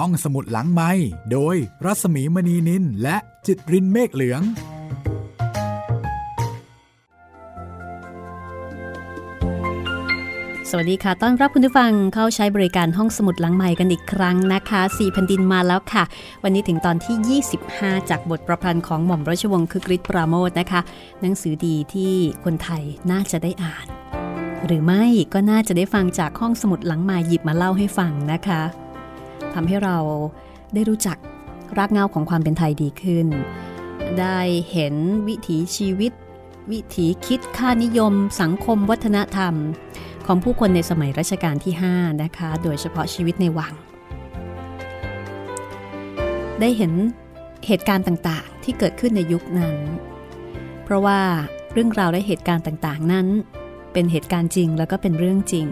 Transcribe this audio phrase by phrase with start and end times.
[0.00, 0.90] ห้องสมุดหลังไม้
[1.32, 4.42] โดยรัสมีมณีนินและจิตรินเมฆเหลือง
[10.70, 16.04] สวัสดีค่ะ ต้อนรับคุณผู้ฟังเข้าใช้บริการห้องสมุดหลังใหม่กันอีกครั้งนะคะสี่แผ่นดินมาแล้วค่ะ
[16.42, 20.80] วันนี้ถึงตอนที่ 25 จากบทประพันธ์ของหม่อมราชวงศ์คึกฤทธิ์ปราโมทนะคะ
[21.20, 22.12] หนังสือดีที่
[22.44, 23.86] คนไทยน่าจะได้อ่าน
[24.66, 28.62] หรือไม่ก็น่าจะได้ฟังจากห้องสมุดหลังใหม่หยิบมาเล่าให้ฟังนะคะ
[29.54, 29.98] ทำให้เรา
[30.74, 31.16] ได้รู้จัก
[31.78, 33.26] รากเหง้าของความเป็นไทยดีขึ้น
[34.20, 34.38] ได้
[34.70, 34.94] เห็น
[35.28, 36.12] วิถีชีวิต
[36.72, 39.54] วิถีคิดค่านิยม สังคมวัฒนธรรม
[40.26, 43.74] ของผู้คนในสมัยรัชกาลที่ 5 นะคะ โดยเฉพาะชีวิตในวัง
[46.60, 46.92] ได้เห็น
[47.66, 49.76] เหตุการณ์ต่างๆ ที่เกิดขึ้นในยุคนั้น
[50.84, 51.20] เพราะว่า
[51.72, 53.26] เรื่องราวและเหตุการณ์ต่างๆ นั้น
[53.92, 55.66] เป็นเหตุการณ์จริงแล้วก็เป็นเรื่องจริง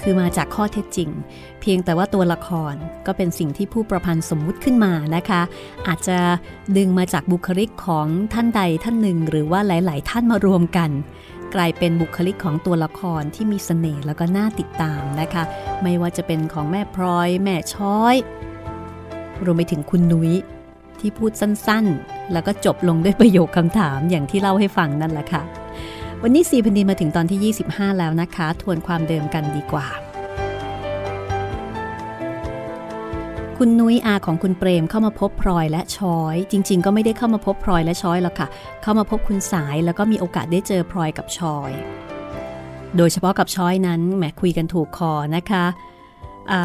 [0.00, 1.10] คือมาจากข้อเท็จจริง
[1.60, 2.74] เพียงแต่ว่าตัวละคร
[3.06, 5.42] ก็เป็นสิ่งที่ผู้ประพันธ์สมมุติขึ้นมานะคะ
[5.88, 6.18] อาจจะ
[6.76, 10.90] ดึงมาจากบุคลิกของท่านใดท่านหนึ่ง หรือว่าหลาย ๆ ท่านมารวมกัน
[11.54, 15.42] กลายเป็นบุคลิกของตัวละครที่มีสเสน่ห์แล้วก็น่าติดตามนะคะ
[15.82, 18.14] ไม่ว่าจะเป็นของแม่พลอย แม่ช้อย
[19.44, 20.32] รวมไปถึงคุณนุ้ย
[21.00, 25.42] ที่พูดสั้น ๆ แล้วก็จบลงด้วยประโยคคำถามอย่างที่เล่าให้ฟังนั่นแหละค่ะ
[26.22, 29.86] วันนี้สีพันดินมาถึงตอนที่ 25 แล้วนะคะ ทวนความเดิมกันดีกว่า
[33.58, 38.48] คุณนุ้ยอาของคุณเปรมเข้ามาพบพลอยและช้อย จริง ๆ ก็ไม่ได้เข้ามาพบพลอยและช้อยหรอกค่ะ
[38.82, 41.70] เข้ามาพบคุณสายแล้วก็มีโอกาสได้เจอพลอยกับช้อย
[42.96, 45.64] โดยเฉพาะกับช้อยนั้นแหมคุยกันถูกคอนะคะ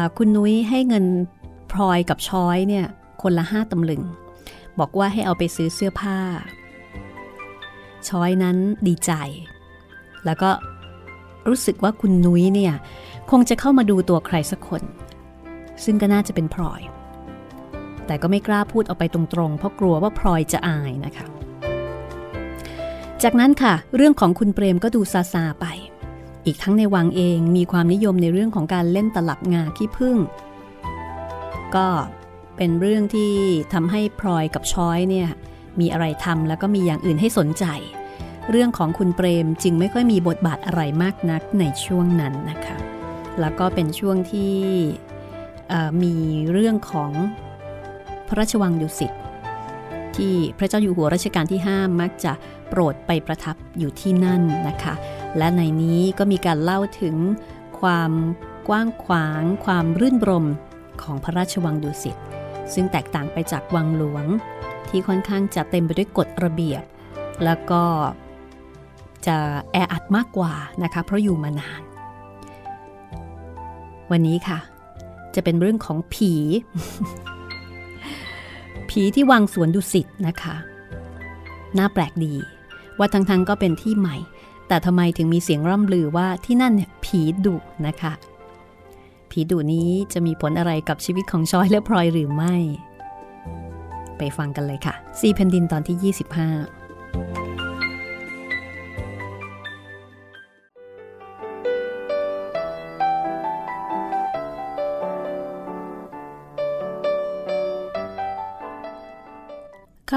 [0.04, 1.04] ะคุณนุ้ยให้เงิน
[1.72, 2.84] พลอยกับช้อยเนี่ย
[3.22, 4.02] คนละห้าตำลึง
[4.78, 6.18] บอกว่าให้เอาไปซื้อเสื้อผ้า
[8.08, 8.56] ช้อยนั้น
[8.88, 9.12] ดีใจ
[10.24, 10.50] แล้วก็
[11.48, 12.74] รู้สึกว่าคุณนุ้ยเนี่ย
[13.30, 14.82] คงจะเข้ามาดูตัวใครสักคน
[15.84, 16.82] ซึ่งก็น่าจะเป็นพลอย
[18.06, 21.26] แต่ก็ไม่กล้าพูดออกไปตรงๆ เพราะกลัวว่าพลอยจะอายนะคะ
[23.22, 25.66] จากนั้นค่ะ เรื่องของคุณเปรมก็ดูซาซาไป
[26.46, 30.16] อีกทั้งในวังเองมีความนิยมในเรื่องของการเล่นตลับงาขี้ผึ้ง
[31.76, 31.86] ก็
[32.56, 33.32] เป็นเรื่องที่
[33.72, 35.28] ทำให้พลอยกับช้อยเนี่ย
[35.80, 37.64] มีอะไรทำแล้วก็มีอย่างอื่นให้สนใจ
[38.50, 42.76] เรื่องของคุณเปรมจึงไม่ค่อยมีบทบาทอะไรมากนักในช่วงนั้นนะคะ
[43.40, 44.54] แล้วก็เป็นช่วงที่
[46.02, 46.14] มี
[46.52, 47.12] เรื่องของ
[48.28, 49.12] พระราชวังดุสิต
[50.16, 52.32] ที่พระเจ้าอยู่หัวรัชกาลที่ 5 มักจะ
[52.68, 54.94] โปรดไปประทับอยู่ที่นั่นนะคะ
[55.38, 57.16] และในนี้ก็มีการเล่าถึง
[57.80, 58.12] ความ
[58.68, 60.46] กว้างขวาง ความรื่นรม
[61.02, 62.16] ของพระราชวังดุสิต
[62.74, 64.26] ซึ่งแตกต่างไปจากวังหลวง
[64.92, 66.82] ที่ค่อนข้างจะเต็มไปด้วยกฎระเบียบ
[67.44, 67.82] แล้วก็
[69.26, 69.36] จะ
[69.72, 71.82] แออัดมากกว่านะคะ เพราะอยู่มานาน
[74.10, 74.58] วันนี้ค่ะ
[75.34, 76.32] จะเป็นเรื่องของผี
[78.90, 80.56] ผีที่วังสวนดุสิตนะคะ
[81.78, 82.34] น่าแปลกดี
[82.98, 84.16] ว่าทั้งๆก็เป็นที่ใหม่
[84.68, 88.12] แต่ทำไมถึงมีเสียงร่ำลือว่าที่นั่นเนี่ยผีดุนะคะ
[89.30, 92.56] ผีดุนี้จะมีผลอะไรกับชีวิตของชอยและพลอยหรือไม่
[94.18, 96.22] ไปฟังกันเลยค่ะซีแผ่นดินตอนที่ 25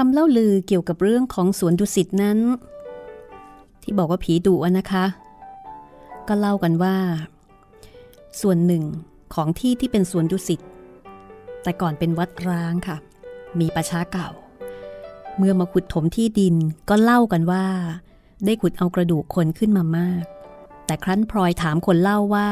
[0.00, 2.38] คำเล่าลือเกี่ยวกับเรื่องของสวนดุสิตนั้น
[3.82, 5.04] ที่บอกว่าผีดุนะคะ
[6.28, 6.96] ก็เล่ากันว่า
[8.40, 8.84] ส่วนหนึ่ง
[9.34, 10.60] ของที่ที่เป็นสวนดุสิต
[11.62, 12.96] แต่ก่อนเป็นวัดร้างค่ะ
[13.60, 14.28] มีประชาเก่า
[15.36, 16.54] เมื่อมาขุดถมที่ดิน
[16.88, 17.66] ก็เล่ากันว่า
[18.44, 20.24] ได้ขุดเอากระดูกคนขึ้นมามาก
[20.86, 22.48] แต่ครั้นพลอยถามคนเล่าว่า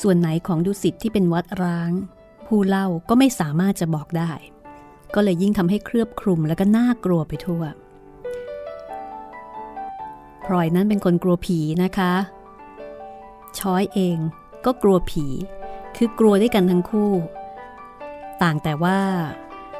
[0.00, 1.92] ส่วนไหนของดุสิตที่เป็นวัดร้าง
[2.46, 4.32] ผู้เล่าก็ไม่สามารถจะบอกได้
[5.14, 7.62] ก็เลยยิ่งทำให้เครือบคลุมแล้วก็น่ากลัวไปทั่ว
[10.44, 12.12] พลอยนั้นเป็นคนกลัวผีนะคะ
[13.58, 14.18] ช้อยเอง
[14.64, 15.26] ก็กลัวผี
[15.96, 17.12] คือกลัวด้วยกันทั้งคู่
[18.42, 18.98] ต่างแต่ว่า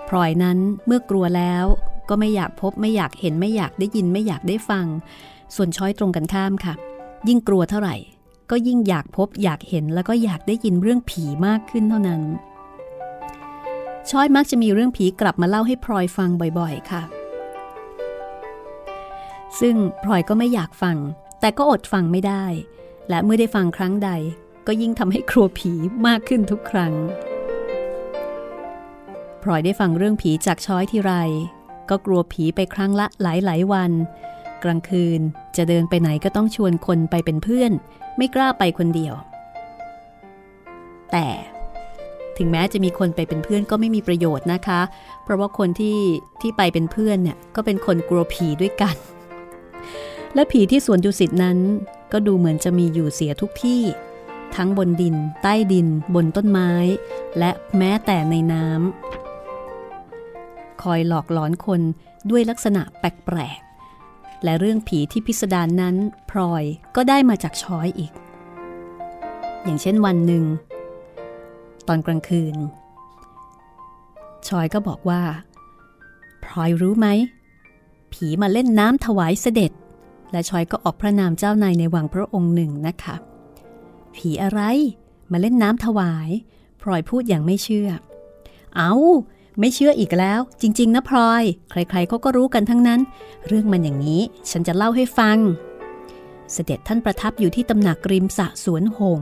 [0.08, 1.64] พลอยนั้นเมื่อกลัวแล้ว
[2.08, 4.86] ก็ไม่อยากพบไม่อยากเห็นไม่อยากได้ยินไม่อยากได้ฟัง
[5.54, 6.74] ส่วนช้อยตรงกันข้ามค่ะ
[7.28, 7.96] ยิ่งกลัวเท่าไหร่
[8.50, 12.22] ก็ยิ่งอยากพบอยากเห็นแล้วก็อยากได้ยินเรื่องผีมากขึ้นเท่านั้น
[14.10, 17.02] ช้อยมักจะมีเรื่องผีกลับมาเล่าให้พลอยฟังบ่อยๆ ค่ะ
[19.60, 20.96] ซึ่งพลอยก็ไม่อยากฟัง
[21.40, 22.44] แต่ก็อดฟังไม่ได้
[23.08, 24.10] และเมื่อได้ฟังครั้งใด
[24.66, 25.72] ก็ยิ่งทำให้กลัวผี
[26.06, 26.94] มากขึ้นทุกครั้ง
[29.44, 31.12] พลอยได้ฟังเรื่องผีจากช้อยที่ไร
[31.90, 33.92] ก็กลัวผีไปครั้งละหลายๆวัน
[34.64, 35.20] กลางคืน
[35.56, 37.72] จะเดินไปไหนก็ต้องชวนคนไปเป็นเพื่อน
[38.16, 39.14] ไม่กล้าไปคนเดียว
[41.12, 41.28] แต่
[42.36, 44.80] ถึงแม้จะมีคนไปเป็นเพื่อนก็ไม่มีประโยชน์นะคะ
[45.22, 45.98] เพราะว่าคนที่
[46.40, 48.96] ที่ไปเป็นเพื่อนเนี่ยก็เป็นคนกลัวผีด้วยกัน
[50.34, 51.58] และผีที่สวนดุสิตนั้น
[52.12, 53.82] ก็ดูเหมือนจะมีอยู่เสียทุกที่
[54.56, 56.70] ทั้งบนดิน ใต้ดิน บนต้นไม้
[57.38, 59.23] และแม้แต่ในน้ำ
[60.84, 61.80] คอยหลอกหลอนคน
[62.30, 65.96] ด้วยลักษณะแปลกๆ และเรื่องผีที่พิสดารนนั้น
[66.30, 66.64] พลอย
[66.96, 68.12] ก็ได้มาจากช้อยอีก
[69.64, 70.44] อย่างเช่นวันหนึ่ง
[71.88, 72.56] ตอนกลางคืน
[74.48, 75.22] ชอยก็บอกว่า
[76.44, 77.08] พลอยรู้ไหม
[78.12, 79.72] ผีมาเล่นน้ำถวายเสด็จ
[80.32, 83.16] และชอยก็ออกพระนามเจ้านายในวังพระองค์หนึ่งนะคะ
[84.16, 84.60] ผีอะไร
[85.32, 86.28] มาเล่นน้ำถวาย
[86.82, 87.88] พลอยพูดอย่างไม่เชื่อ
[88.76, 88.92] เอา
[89.58, 93.00] ไม่เชื่ออีกแล้ว จริง ๆ นะพลอย ใครๆเขาก็รู้กันทั้งนั้น
[93.46, 95.38] เรื่องมันอย่างนี้ ฉันจะเล่าให้ฟัง
[96.52, 99.20] เสด็จท่านประทับอยู่ที่ตำหนักริมสะสวนหง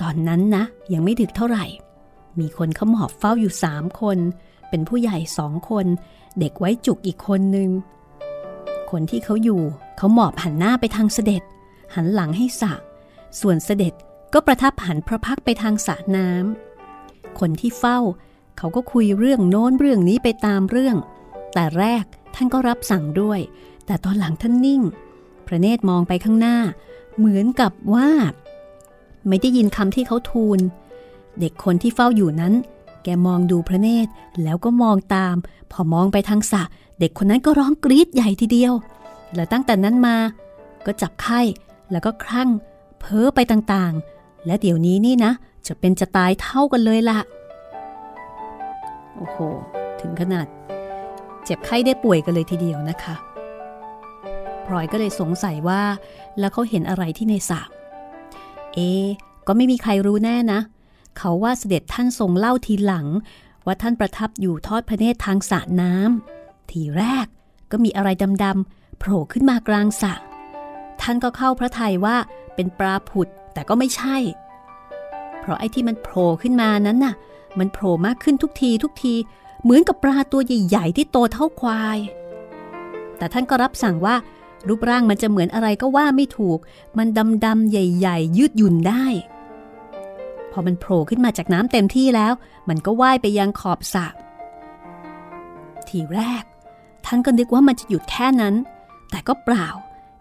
[0.00, 1.64] ตอนนั้นนะ ยังไม่ดึกเท่าไหร่
[2.40, 4.18] มีคนเขาหมอบเฝ้าอยู่สามคน
[4.68, 5.86] เป็นผู้ใหญ่สองคน
[6.38, 7.70] เด็กไว้จุกอีกคนหนึ่ง
[8.90, 9.62] คนที่เขาอยู่
[9.96, 11.42] เขาหมอบหันหน้าไปทางเสด็จ
[11.94, 12.72] หันหลังให้สระ
[13.40, 13.94] ส่วนเสด็จ
[14.34, 17.98] ก็ประทับหันพระพักไปทางสระน้ำคนที่เฝ้า
[18.62, 20.96] เขาก็คุยเรื่องโน้นเรื่องนี้ไปตามเรื่อง
[21.54, 22.04] แต่แรก
[22.34, 23.40] ท่านก็รับสั่งด้วย
[23.86, 24.82] แต่ตอนหลังท่านนิ่ง
[25.46, 26.58] พระเนตรมองไปข้างหน้า
[27.16, 28.08] เหมือนกับว่า
[29.28, 30.58] ไม่ได้ยินคำที่เขาทูล
[31.40, 32.54] เด็กคนที่เฝ้าอยู่นั้น
[33.04, 34.10] แกมองดูพระเนตร
[34.42, 35.36] แล้วก็มองตาม
[35.72, 36.62] พอมองไปทางสระ
[37.00, 38.72] เด็กคนนั้นก็ร้องกรี๊ดใหญ่ทีเดียว
[39.34, 40.16] และตั้งแต่นั้นมา
[40.86, 41.40] ก็จับไข้
[41.90, 42.50] แล้วก็คลั่ง
[43.00, 45.32] เพ้อไปต่างๆ และเดี๋ยวนี้นี่นะ
[45.66, 47.18] จะเป็นจะตายเท่ากันเลยละ่ะ
[49.16, 49.38] โอ้โห
[50.00, 50.46] ถึงขนาด
[51.44, 53.14] เจ็บไข้ได้ป่วยกันเลยทีเดียวนะคะ
[54.66, 55.82] พลอยก็เลยสงสัยว่า
[56.38, 57.60] แล้วเขาเห็นอะไรที่ในสระ
[58.74, 58.78] เอ
[59.46, 60.60] ก็ไม่มีใครรู้แน่นะ
[61.18, 63.06] เขาว่าเสด็จท่านทรงเล่าทีหลัง
[63.66, 67.26] ว่าท่านประทับอยู่ทอดพระเนตรทางสระน้ำทีแรก
[67.70, 68.08] ก็มีอะไร
[68.44, 70.14] ดำๆโผล่ขึ้นมากลางสระ
[71.00, 72.16] ท่านก็เข้าพระทัยว่า
[72.54, 74.16] เป็นปลาผุดแต่ก็ไม่ใช่
[75.40, 77.14] เพราะไอ้ที่มันโผล่ขึ้นมานั้นน่ะ
[77.58, 79.14] มันโผล่มากขึ้นทุกทีทุกที
[79.62, 81.98] เหมือนกับปลาตัวใหญ่ๆที่โตเท่าควาย
[83.18, 84.16] แต่ท่านก็รับสั่งว่า
[84.68, 86.58] รูปร่างมันจะเหมือนอะไรก็ว่าไม่ถูก
[86.98, 87.08] มัน
[87.44, 89.04] ดำๆใหญ่ๆ ยืดหยุ่นได้
[90.52, 92.32] พอมันโผล่ขึ้นมาจากน้ำเต็มที่แล้ว
[92.68, 94.06] มันก็ว่ายไปยังขอบสระ
[95.88, 96.44] ทีแรก
[97.06, 98.54] ท่านก็นึกว่ามันจะหยุดแค่นั้น
[99.10, 99.68] แต่ก็เปล่า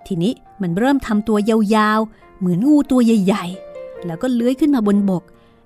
[0.08, 5.24] ทีนี้มันเริ่มทำตัวยาวๆ เหมือนงูตัวใหญ่ ๆ แล้วก็เลื้อยขึ้นมาบนบก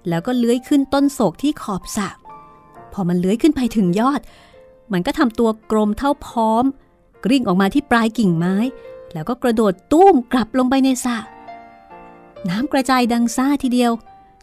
[0.10, 2.10] แล้วก็เลื้อยขึ้นต้นโศกที่ขอบสระ
[2.94, 4.22] พอมันเลื้อยขึ้นไปถึงยอด
[4.94, 6.66] มันก็ทำตัวกลมเท่าพร้อม
[7.26, 8.56] กริ่งออกมาที่ปลายกิ่งไม้
[9.14, 11.18] แล้วก็กระโดดตุ้มกลับลงไปในสระ
[12.50, 13.92] น้ำกระจายดังซ่าทีเดียว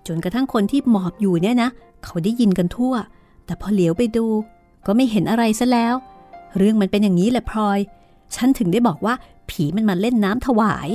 [0.06, 1.70] จนกระทั่งคนที่หมอบอยู่เนี่ยนะ
[2.04, 2.94] เขาได้ยินกันทั่ว
[3.44, 4.26] แต่พอเหลียวไปดู
[4.86, 5.94] ก็ไม่เห็นอะไรซะแล้ว
[6.56, 7.78] เรื่องมันเป็นอย่างนี้แหละพลอย
[8.34, 9.14] ฉันถึงได้บอกว่า
[9.50, 10.88] ผีมันมาเล่นน้ำถวาย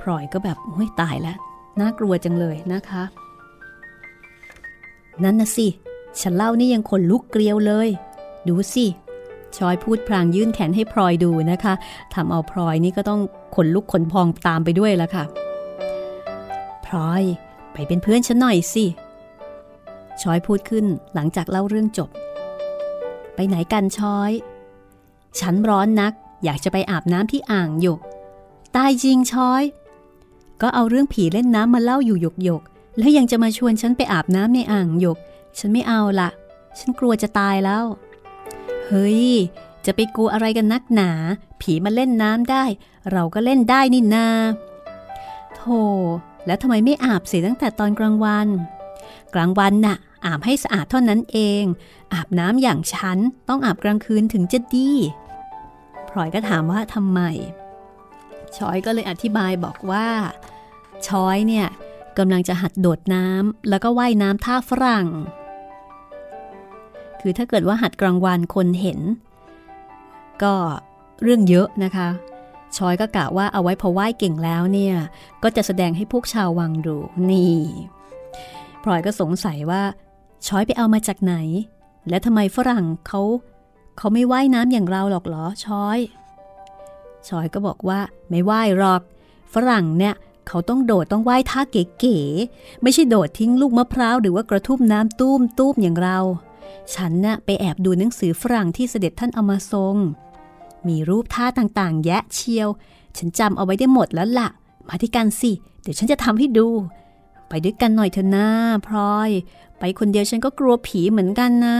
[0.00, 1.38] พลอยก็แบบโอ้ยตายแล้ว
[1.80, 3.02] น่ากลัวจังเลยนะคะ
[5.24, 5.66] นั่นนะสิ
[6.20, 7.88] ฉันเล่านี่ยังขนลุกเกลียวเลย
[8.48, 8.86] ดูสิ
[9.56, 11.74] ชอยพูดพลางยื่นแขนให้พลอยดูนะคะ
[12.14, 13.20] ทำเอาพลอยนี่ก็ต้อง
[13.56, 15.24] ขนลุกขนพองตามไปด้วยแล้วค่ะ
[16.86, 17.22] พลอย
[17.72, 18.84] ไปเป็นเพื่อนฉันหน่อยสิ
[20.22, 20.84] ชอยพูดขึ้น
[21.14, 22.10] หลังจากเล่าเรื่องจบ
[23.34, 24.30] ไปไหนกันชอย
[25.40, 26.12] ฉันร้อนนัก
[26.44, 28.00] อยากจะไปอาบน้ำที่อ่างหยก
[28.76, 29.62] ตายจริงชอย
[30.62, 32.62] ก็เอาเรื่องผีเล่นน้ำมาเล่าอยู่หยกหยก
[32.98, 35.18] แล้วยังจะมาชวนฉันไปอาบน้ำในอ่างหยก
[35.58, 36.28] ฉันไม่เอาละ
[36.78, 37.84] ฉันกลัวจะตายแล้ว
[38.86, 39.24] เฮ้ย
[39.86, 41.10] จะไปกลัวอะไรกันนักหนา
[41.60, 42.64] ผีมาเล่นน้ำได้
[43.12, 44.28] เราก็เล่นได้นี่นา
[45.54, 45.80] โธ่
[46.46, 48.48] แล้วทำไมไม่อาบเสียตั้งแต่ตอนกลางวัน
[49.34, 49.96] กลางวันน่ะ
[50.26, 51.64] อาบให้สะอาดเท่านั้นเอง
[52.14, 53.18] อาบน้ำอย่างฉัน
[53.48, 54.90] ต้องอาบกลางคืนถึงจะดี
[56.08, 57.20] พลอยก็ถามว่าทำไม
[58.58, 60.06] ชอยก็เลยอธิบายบอกว่า
[61.06, 61.66] ชอยเนี่ย
[62.18, 65.08] กำลังจะหัดโดดน้ำแล้วก็ว่ายน้ำท่าฝรั่ง
[67.20, 69.00] คือถ้าเกิดว่าหัดกลางวันคนเห็น
[70.42, 70.54] ก็
[71.22, 72.08] เรื่องเยอะนะคะ
[72.76, 74.94] ชอยก็กะว่าเอาไว้พอไหว้เก่งแล้วเนี่ย
[75.42, 76.96] ก็จะแสดงให้พวกชาววังดู
[77.30, 77.58] นี่
[78.82, 79.82] พลอยก็สงสัยว่า
[80.46, 81.34] ชอยไปเอามาจากไหน
[82.08, 83.20] และทำไมฝรั่งเขา
[83.98, 85.98] เขาไม่ว่ายน้ำอย่างเราหรอกเหรอชอย
[87.28, 89.02] ชอยก็บอกว่าไม่ว่ายหรอก
[89.54, 90.14] ฝรั่งเนี่ย
[90.48, 96.18] เขาต้องโดดต้องว่ายท่าเก๋ๆ ไม่ใช่โดดทิ้งลูกมะพร้าวหรือว่ากระทุ่มน้ำตุ้มตุ้มอย่างเรา
[96.94, 99.96] ฉันนะ่ะไปแอบดูหนังสือฝรั่งที่เสด็จท่านเอามาทรง
[100.88, 102.68] มีรูปท่าต่างๆ แยะเชียว
[103.18, 104.48] ฉันจำเอาไว้ได้หมดแล้วละ่ะ
[104.88, 105.50] มาที่กันสิ
[105.82, 106.68] เดี๋ยวฉันจะทำให้ดู
[107.48, 108.48] ไปด้วยกันหน่อยเถอะนะ
[108.86, 109.30] พลอย
[109.78, 111.76] ไปคนเดียวฉันก็กลัวผีเหมือนกันนะ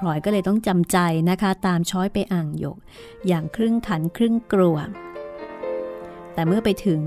[0.00, 0.98] พลอยก็เลยต้องจำใจ
[1.30, 2.78] นะคะ ตามช้อยไปอ่างหยก
[3.26, 4.78] อย่างครึ่งขันครึ่งกลัว
[6.34, 7.00] แต่เมื่อไปถึง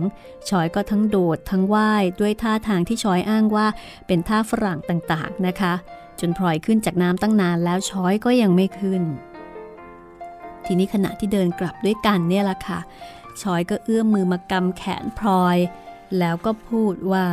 [0.49, 3.67] ช้อยก็ทั้งโดดทั้งว่ายด้วยท่าทางที่ช้อยอ้างว่า
[4.07, 5.73] เป็นท่าฝรั่งต่างๆนะคะ
[6.19, 9.03] จนพลอยขึ้นจากน้ำตั้งนานแล้วช้อยก็ยังไม่ขึ้น
[10.65, 12.79] ทีนี้ขณะที่เดินกลับด้วยกันเนี่ยละค่ะ
[13.41, 15.57] ชอยก็เอื้อมมือมากำแขนพลอย
[16.19, 17.27] แล้วก็พูดว่า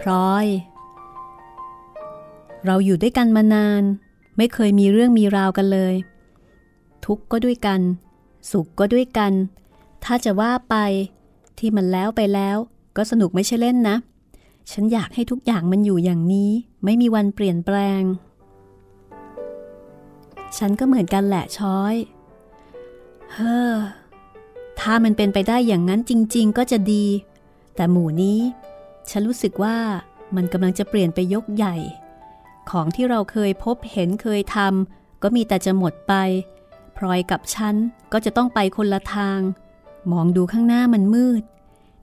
[0.00, 0.46] พลอย
[2.66, 3.82] เราอยู่ด้วยกันมานาน
[4.36, 5.94] ไม่เคยมีเรื่องมีราวกันเลย
[7.04, 7.80] ทุกข์ก็ด้วยกัน
[8.50, 9.32] สุขก็ด้วยกัน
[10.04, 10.76] ถ้าจะว่าไป
[11.58, 12.56] ที่มันแล้วไปแล้ว
[12.96, 13.96] ก็สนุกไม่ใช่เล่นนะ
[14.70, 16.50] ฉันอยากให้ทุกอย่างมันอยู่อย่างนี้
[16.84, 18.02] ไม่มีวันเปลี่ยนแปลง
[20.58, 21.94] ฉันก็เหมือนกันแหละช้อย
[23.32, 23.74] เฮ้อ
[24.80, 27.04] ถ้ามันเป็นไปได้อย่างนั้นจริง ๆ ก็จะดี
[27.76, 28.38] แต่หมู่นี้
[29.10, 29.76] ฉันรู้สึกว่า
[30.36, 31.76] มันกำลังจะเปลี่ยนไปยกใหญ่
[32.70, 36.14] ของที่เราเคยพบเห็นเคยทำก็มีแต่จะหมดไป
[36.96, 37.74] พลอยกับฉัน
[38.12, 39.40] ก็จะต้องไปคนละทาง
[40.12, 41.42] มองดูข้างหน้ามันมืด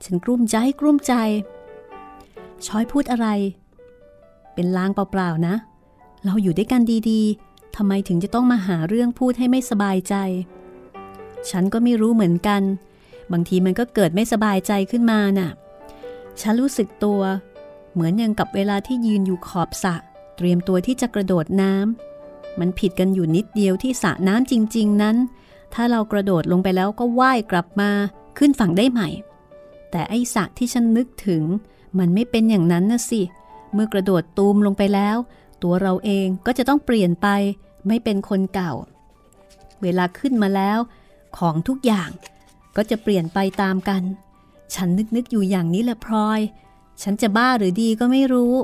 [0.04, 1.14] ฉันกลุ้มใจกลุ้มใจ
[2.66, 3.28] ช้อยพูดอะไร
[4.54, 5.54] เป็นลางเปล่าๆนะ
[6.24, 10.14] เราอยู่ด้วยกันดีๆทำไมถึงจะต้องมาหาเรื่องพูดให้ไม่สบายใจ
[11.50, 12.62] ฉันก็ไม่รู้เหมือนกัน
[13.32, 15.50] บางทีมันก็เกิดไม่สบายใจขึ้นมาน่ะ
[16.40, 17.20] ฉันรู้สึกตัว
[17.92, 19.94] เหมือนอย่างกับเวลาที่ยืนอยู่ขอบสระ
[20.36, 25.16] เตรียมตัวที่จะกระโดดน้ำมันผิดกันอยู่นิดเดียวที่สระน้ำจริง ๆ นั้น
[25.74, 27.90] ถ้าเรากระโดดลงไปแล้วก็ว่ายกลับมา
[28.38, 29.08] ขึ้นฝั่งได้ใหม่
[29.90, 31.42] แต่ไอ้สระที่ฉันนึกถึง
[31.98, 33.22] มันไม่เป็นอย่างนั้นนะสิ
[33.72, 35.16] เมื่อกระโดดตูมลงไปแล้ว
[35.62, 37.28] ตัวเราเองก็จะต้องเปลี่ยนไป
[37.86, 38.72] ไม่เป็นคนเก่า
[39.82, 40.78] เวลาขึ้นมาแล้ว
[41.38, 42.10] ของทุกอย่าง
[42.76, 44.02] ก็จะเปลี่ยนไปตามกัน
[44.74, 46.40] ฉันนึกนึกอยู่อย่างนี้แหละพลอย
[47.02, 48.54] ฉันจะบ้าหรือดีก็ไม่รู้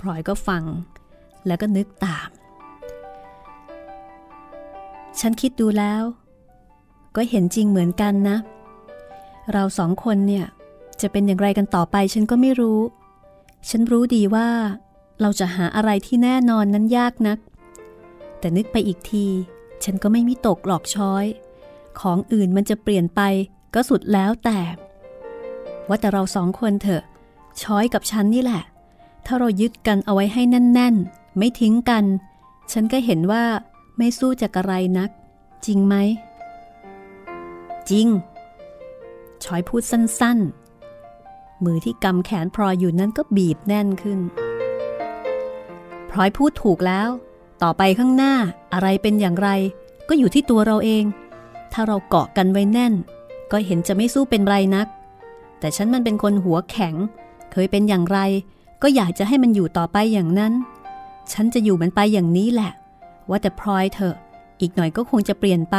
[0.00, 0.64] พลอยก็ฟัง
[1.46, 2.28] แล้วก็นึกตาม
[5.20, 6.02] ฉันคิดดูแล้ว
[7.16, 8.36] ก็เห็นจริงเหมือนกันนะ
[9.52, 10.46] เราสองคนเนี่ย
[11.00, 12.80] จะเป็นอย่างไรกันต่อไปฉันก็ไม่รู้
[13.68, 14.48] ฉันรู้ดีว่า
[15.20, 17.38] เราจะหาอะไรที่แน่นอนนั้นยากนัก
[18.38, 19.26] แต่นึกไปอีกที
[19.84, 21.24] ฉันก็ไม่มีตกหลอกช้อย
[22.00, 23.20] ของอื่นมันจะเปลี่ยนไป
[23.74, 24.60] ก็สุดแล้วแต่
[25.88, 27.02] ว่าแต่เราสองคนเถอะ
[27.62, 28.62] ช้อยกับฉันนี่แหละ
[29.26, 32.04] ถ้าเรายึดกันเอาไว้ให้แน่น ๆ ไม่ทิ้งกัน
[32.72, 33.44] ฉันก็เห็นว่า
[33.96, 35.10] ไม่สู้จากอะไรนัก
[35.66, 35.94] จริงไหม
[37.90, 38.06] จริง
[39.44, 40.38] ชอยพูดสั้น
[41.02, 44.18] ๆ มือที่กำแขนพลอยอยู่นั้นก็บีบแน่นขึ้น
[46.10, 47.08] พลอยพูดถูกแล้ว
[47.62, 48.34] ต่อไปข้างหน้า
[48.72, 49.48] อะไรเป็นอย่างไร
[50.08, 51.04] ก็อยู่ที่ตัวเราเอง
[51.72, 52.94] ถ้าเราเกาะกันไว้แน่น
[53.52, 54.86] ก็เห็นจะไม่สู้เป็นไรนัก
[55.60, 56.94] แต่ฉันมันเป็นคนหัวแข็ง
[57.52, 58.18] เคยเป็นอย่างไร
[58.82, 60.52] ก็อยากจะให้มันอยู่ต่อไปอย่างนั้น
[61.32, 62.72] ฉันจะอยู่มันไปอย่างนี้แหละ
[63.28, 64.16] ว่าแต่พลอยเถอะ
[64.60, 65.76] อีกหน่อยก็คงจะเปลี่ยนไป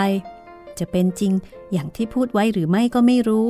[0.80, 1.32] จะเป็นจริง
[1.72, 3.50] อย่างที่พูดไว้หรือไม่ก็ไม่รู้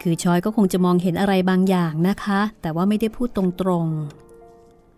[0.00, 3.86] คือชอยก็คงจะมองเห็นอะไรบางอย่างนะคะ แต่ว่าไม่ได้พูดตรง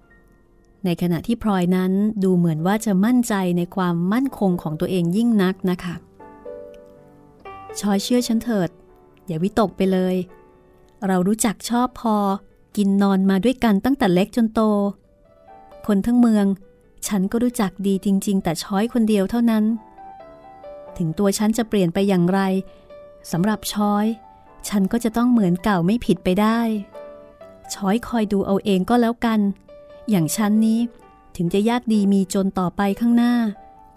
[0.07, 1.93] ๆ ในขณะที่พลอยนั้น
[2.25, 5.95] ดูเหมือนว่าจะมั่นใจในความมั่นคงของตัวเองยิ่งนักนะคะ
[7.81, 8.71] ชอยเชื่อฉันเถิด
[9.27, 10.17] อย่าวิตกไปเลย
[11.07, 12.17] เรารู้จักชอบพอ
[12.77, 14.61] กินนอนมาด้วยกันตั้งแต่เล็กจนโต
[15.87, 16.47] คนทั้งเมือง
[17.09, 19.65] ฉันก็รู้จักดีจริง ๆ แต่ช้อยคนเดียวเท่านั้น
[20.97, 22.41] ถึงตัวฉันจะเปลี่ยนไปอย่างไร
[23.31, 24.05] สำหรับช้อย
[24.69, 26.61] ฉันก็จะต้องเหมือนเก่าไม่ผิดไปได้
[27.75, 29.41] ช้อยคอยดูเอาเองก็แล้วกัน
[30.11, 30.81] อย่างฉันนี้
[31.37, 33.35] ถึงจะยากดีมีจนต่อไปข้างหน้า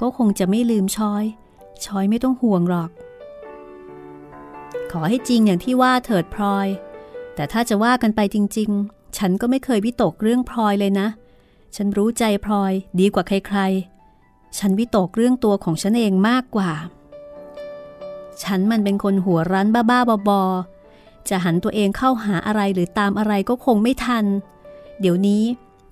[0.01, 1.23] ก็คงจะไม่ลืมช้อย
[1.85, 2.89] ช้อยไม่ต้องห่วงหรอก
[4.91, 6.67] ขอให้จริงอย่างที่ว่าเถิดพลอย
[7.35, 11.07] แต่ถ้าจะว่ากันไปจริง ๆ ฉันก็ไม่เคยวิตกเรื่องพลอยเลยนะ
[11.75, 13.59] ฉันรู้ใจพลอยดีกว่าใคร
[14.09, 16.71] ๆ ฉันวิตกเรื่องตัวของฉันเองมากกว่า
[18.43, 24.25] ฉันมันเป็นคนหัวรั้นบ้าๆบอๆจะหันตัวเองเข้าหาอะไรหรือตามอะไรก็คงไม่ทัน
[24.99, 25.43] เดี๋ยวนี้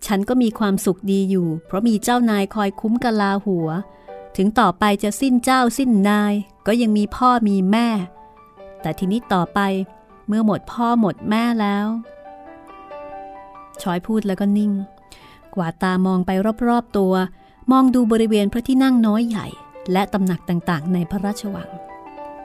[0.05, 3.67] ฉันก็มีความสุขดีอยู่ เพราะมีเจ้านายคอยคุ้มกะลาหัว
[4.37, 6.33] ถึงต่อไปจะสิ้นเจ้าสิ้นนาย
[6.67, 7.87] ก็ยังมีพ่อมีแม่
[8.81, 9.59] แต่ทีนี้ต่อไป
[10.27, 11.87] เมื่อหมดพ่อหมดแม่แล้ว
[13.81, 14.71] ชอยพูดแล้วก็นิ่ง
[15.55, 16.31] กวาดตามองไป
[16.67, 17.13] รอบๆตัว
[17.71, 19.47] มองดูบริเวณพระที่นั่งน้อยใหญ่
[19.91, 21.69] และตำหนักต่างๆ ในพระราชวัง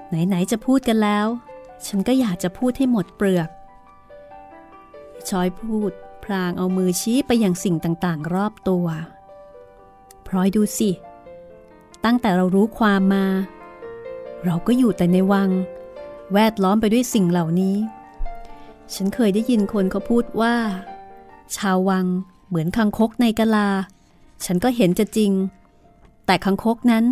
[0.09, 1.27] ไหนๆจะพูดกันแล้ว
[1.87, 3.49] ฉันก็อยากจะพูดให้หมดเปลือก
[5.29, 5.93] ชอยพูด
[6.25, 8.87] พลางเอามือชี้ไปยังสิ่งต่างๆ รอบตัว
[10.27, 10.91] พลอยดูสิ
[12.05, 13.27] ตั้งแต่เรารู้ความมา
[14.45, 15.51] เราก็อยู่แต่ในวัง
[16.35, 17.77] แวดล้อมไปด้วยสิ่งเหล่านี้
[18.95, 20.55] ฉันเคยได้ยินคนเขาพูดว่า
[21.57, 22.07] ชาววัง
[22.49, 23.69] เหมือนคังคกในกะลา
[24.45, 25.33] ฉันก็เห็นจะจริง
[26.27, 27.05] แต่คังคกนั้น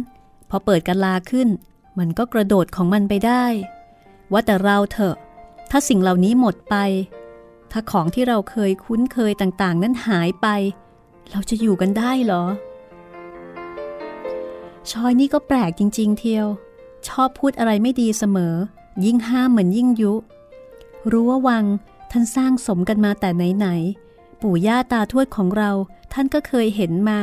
[0.51, 1.49] พอเปิดกะลาขึ้น
[1.99, 3.45] มันก็กระโดดของมันไปได้
[4.33, 5.17] ว่าแต่เราเถอะ
[5.71, 6.77] ถ้าสิ่งเหล่านี้หมดไป
[7.73, 10.47] ถ้าของที่เราเคยคุ้นเคยต่างๆ นั้นหายไป
[11.31, 12.45] เราจะอยู่กันได้เหรอ
[14.91, 16.47] ชอยนี่ก็แปลกจริง ๆ เทียว
[17.09, 18.55] ชอบพูดอะไรไม่ดีเสมอ
[19.05, 20.13] ยิ่งห้ามเหมือนยิ่งยุ
[21.11, 21.65] รู้ว่าวัง
[22.11, 25.71] ท่านสร้างสมกันมาแต่ไหนๆปู่ย่าตาทวดของเรา
[26.13, 27.21] ท่านก็เคยเห็นมา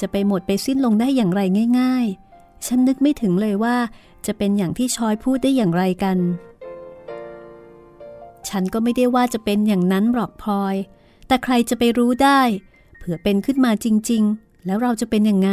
[0.00, 1.40] จะไปหมดไปสิ้นลงได้อย่างไร
[1.80, 2.06] ง่าย
[2.36, 3.76] ๆ ฉันนึกไม่ถึงเลยว่า
[4.26, 6.18] จะเป็นอย่างที่ชอยพูดได้อย่างไรกัน
[8.48, 10.74] ฉันก็ไม่ได้ว่าจะเป็นอย่างนั้นหรอกพลอย
[11.26, 12.40] แต่ใครจะไปรู้ได้
[12.98, 15.50] เผื่อเป็นขึ้นมาจริง ๆ แล้วเราจะเป็นยังไง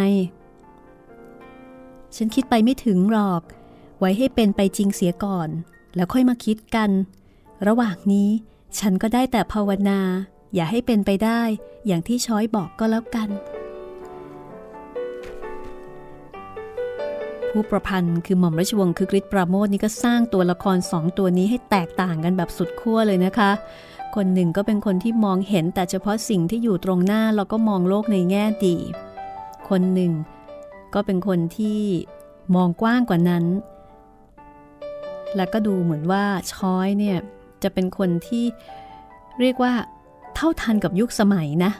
[2.15, 3.41] ฉันคิดไปไม่ถึงหรอก
[4.01, 5.49] ไว้ให้เป็นไปจริงเสียก่อน
[5.95, 6.89] แล้วค่อยมาคิดกัน
[7.67, 8.29] ระหว่างนี้
[8.79, 9.99] ฉันก็ได้แต่ภาวนา
[10.53, 11.41] อย่าให้เป็นไปได้
[11.87, 13.29] อย่างที่ช้อยบอกก็แล้วกัน
[17.51, 23.51] ผู้ประพันธ์คือหม่อมราชวงศ์คือกริชปราโมทนี่ก็สร้างตัวละครสองตัวนี้ให้แตกต่างกันแบบสุดขั้วเลยนะคะ
[24.15, 28.75] คนหนึ่งก็เป็นคนที่มองเห็นแต่เฉพาะสิ่งที่อยู่ตรงหน้าแล้วก็มองโลกในแง่ดี
[29.69, 30.11] คนหนึ่ง
[30.93, 31.79] ก็เป็นคนที่
[32.55, 33.43] มองกว้างกว่านั้น
[35.35, 36.23] และก็ดูเหมือนว่า
[36.53, 37.17] ช้อยเนี่ย
[37.63, 38.45] จะเป็นคนที่
[39.39, 39.73] เรียกว่า
[40.35, 41.71] เท่าทันกับยุคสมัยนะ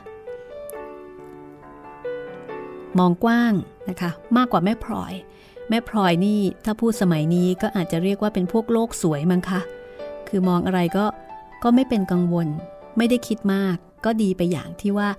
[3.00, 3.53] มองกว้าง
[3.89, 5.13] นะคะ มากกว่าแม่พลอย
[5.70, 9.60] แม่พลอยนี่ถ้าพูดสมัยนี้ก็อาจจะเรียกว่าเป็นพวกโลกสวยมั้งคะ
[10.27, 11.05] คือมองอะไรก็
[11.63, 12.48] ก็ไม่เป็นกังวล
[12.98, 15.10] ไม่ได้คิดมาก ก็ดีไปอย่างที่ว่า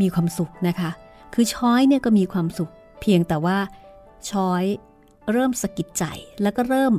[0.00, 0.90] มีความสุขนะคะ
[1.34, 2.70] คือช้อยเนี่ยก็มีความสุข
[3.00, 3.58] เพียงแต่ว่า
[4.30, 4.64] ช้อย
[5.32, 6.04] เริ่มสะกิดใจ
[6.42, 6.94] แล้วก็เริ่ม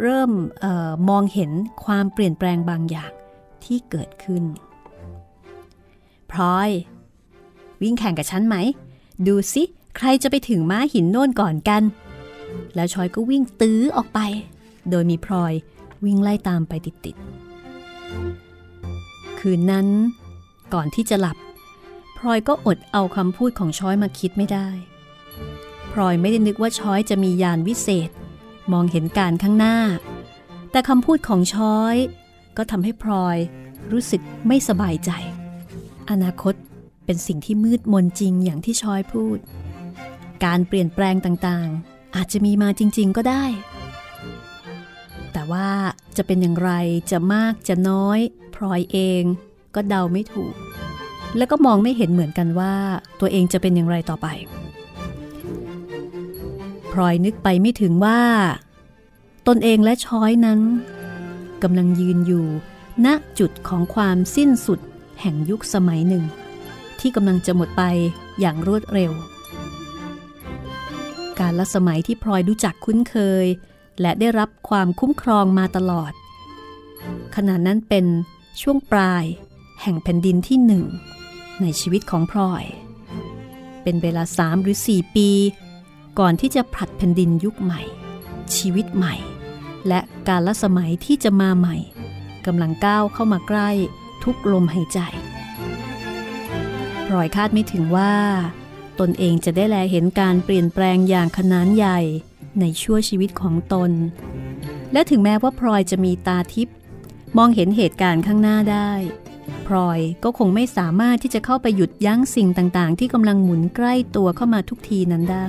[0.00, 0.30] เริ่ม
[0.64, 1.50] ออมองเห็น
[1.84, 3.12] ความเปลี่ยนแปลงบางอย่าง
[3.64, 4.44] ที่เกิดขึ้น
[6.30, 6.70] พลอย
[7.82, 8.56] วิ่งแข่งกับฉันไหม
[9.26, 9.62] ดูสิ
[9.96, 11.82] ใครจะไปถึงม้าหินโน่นก่อนกัน
[12.74, 14.20] แล้วช้อยก็วิ่งตื้อออกไป
[14.90, 15.52] โดยมีพลอย
[16.04, 19.86] วิ่งไล่ตามไปติดๆ คืนนั้น
[20.74, 21.36] ก่อนที่จะหลับ
[22.18, 24.68] พลอยก็อดเอาคำพูดของช้อยมาคิดไม่ได้
[25.92, 28.10] พลอยไม่ได้นึกว่าช้อยจะมีญาณวิเศษ
[28.72, 29.78] มองเห็นการข้างหน้า
[30.70, 31.96] แต่คำพูดของช้อย
[32.56, 33.38] ก็ทำให้พลอย
[33.92, 35.10] รู้สึกไม่สบายใจ
[36.10, 36.54] อนาคต
[37.04, 39.38] เป็นสิ่งที่มืดมนจริงอย่างที่ช้อยพูด
[40.44, 43.44] การเปลี่ยนแปลงต่างๆ อาจจะมีมาจริง ๆ ก็ได้
[45.32, 45.68] แต่ว่า
[46.16, 46.70] จะเป็นอย่างไร
[47.10, 48.18] จะมากจะน้อย
[48.54, 49.22] พลอยเอง
[49.74, 50.54] ก็เดาไม่ถูก
[51.36, 52.74] และก็มองไม่เห็นเหมือนกันว่า
[53.20, 54.26] ตัวเองจะเป็นอย่างไรต่อไป
[56.94, 58.20] พลอยนึกไปไม่ถึงว่า
[59.48, 60.60] ตนเองและช้อยนั้น
[61.62, 62.46] กำลังยืนอยู่
[63.04, 63.06] ณ
[63.38, 64.80] จุดของความสิ้นสุด
[65.20, 66.24] แห่งยุคสมัยหนึ่ง
[67.00, 67.82] ที่กำลังจะหมดไป
[68.40, 69.12] อย่างรวดเร็ว
[71.40, 73.46] การละสมัยที่พลอยรู้จักคุ้นเคย
[74.00, 76.12] และได้รับความคุ้มครองมาตลอด
[77.36, 78.06] ขณะนั้นเป็น
[78.60, 79.24] ช่วงปลาย
[79.82, 80.84] แห่งแผ่นดินที่หนึ่ง
[81.60, 82.64] ในชีวิตของพลอย
[83.82, 85.28] เป็นเวลาสามหรือสี่ปี
[86.18, 87.82] ก่อนที่จะผลัดแผ่นดินยุคใหม่
[88.56, 89.14] ชีวิตใหม่
[89.88, 91.76] และการละสมัยที่จะมาใหม่
[92.46, 93.70] กำลังก้าวเข้ามาใกล้
[94.24, 95.00] ทุกลมหายใจ
[97.06, 98.14] พลอยคาดไม่ถึงว่า
[99.00, 102.00] ตนเองจะได้แลเห็นการเปลี่ยนแปลงอย่างขนานใหญ่
[102.60, 103.90] ในชั่วชีวิตของตน
[104.92, 106.76] และถึงแม้ว่าพลอยจะมีตาทิพย์
[107.36, 108.90] มองเห็นเหตุการณ์ข้างหน้าได้
[109.66, 115.46] พลอยก็คงไม่สามารถที่จะเข้าไปหยุดยั้งสิ่งต่างๆ ที่กำลังหมุนใกล้ตัวเข้ามาทุกทีนั้นได้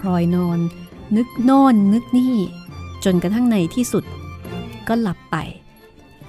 [0.00, 0.58] พลอยนอน
[1.16, 2.36] นึกโน่นนึกนี่
[3.04, 4.04] จนกระทั่งในที่สุด
[4.88, 5.36] ก็หลับไป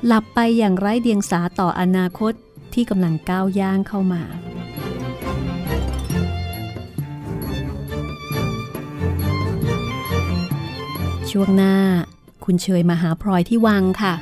[0.07, 2.33] หลับไปอย่างไร้เดียงสาต่ออนาคต
[2.73, 4.21] ที่กำลังก้าวย่างเข้ามา
[11.31, 11.75] ช่วงหน้า
[12.45, 14.13] คุณเชยมาหาพลอยที่วังค่ะ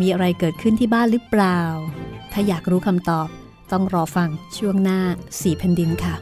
[0.00, 1.60] มีอะไรเกิดขึ้นที่บ้านหรือเปล่า
[2.32, 3.28] ถ้าอยากรู้คำตอบ
[3.72, 5.00] ต้องรอฟังช่วงหน้า
[5.40, 6.14] สี่แผ่นดินค่ะ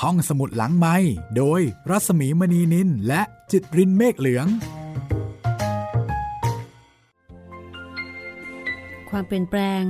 [0.00, 0.96] ห้องสมุดหลังไม้
[1.36, 4.46] โดยรัสมีมณีนินและจิตรินเมฆเหลือง
[9.10, 9.82] ความเปลี่ยนแปลง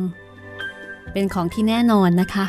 [1.13, 2.47] เป็นของที่แน่นอนนะคะ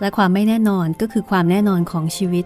[0.00, 2.44] และความไม่แน่นอนก็คือความแน่นอนของชีวิต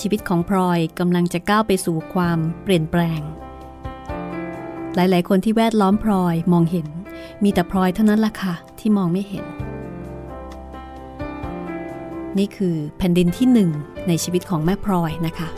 [0.00, 3.20] ชีวิตของพลอยกำลังจะก้าวไปสู่ความเปลี่ยนแปลง
[4.94, 6.86] หลายๆ คนที่แวดล้อมพลอยมองเห็น
[7.44, 9.44] มีแต่พลอยเท่านั้นล่ะค่ะที่มองไม่เห็น
[12.38, 13.70] นี่คือแผ่นดินที่หนึ่ง
[14.08, 15.48] ในชีวิตของแม่พลอยนะคะ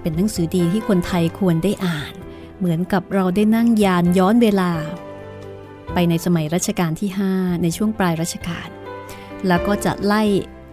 [0.00, 2.12] เป็นหนังสือดีที่คนไทยควรได้อ่าน
[2.58, 4.70] เหมือนกับเราได้นั่งยานย้อนเวลา
[5.94, 8.68] ไปในสมัยรัชกาลที่ 5 ในช่วงปลายรัชกาล
[9.48, 10.22] แล้วก็จะไล่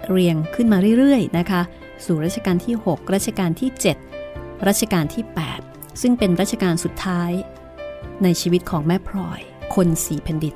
[0.09, 1.61] เรียงขึ้นมาเรื่อยๆนะคะ
[2.05, 3.69] สู่รัชกาลที่ 6 รัชกาลที่
[4.17, 5.23] 7 รัชกาลที่
[5.63, 7.31] 8 ซึ่งเป็นรัชกาลสุดท้าย
[8.23, 9.39] ในชีวิตของแม่พลอย
[9.75, 10.55] คนสีแผ่นดิน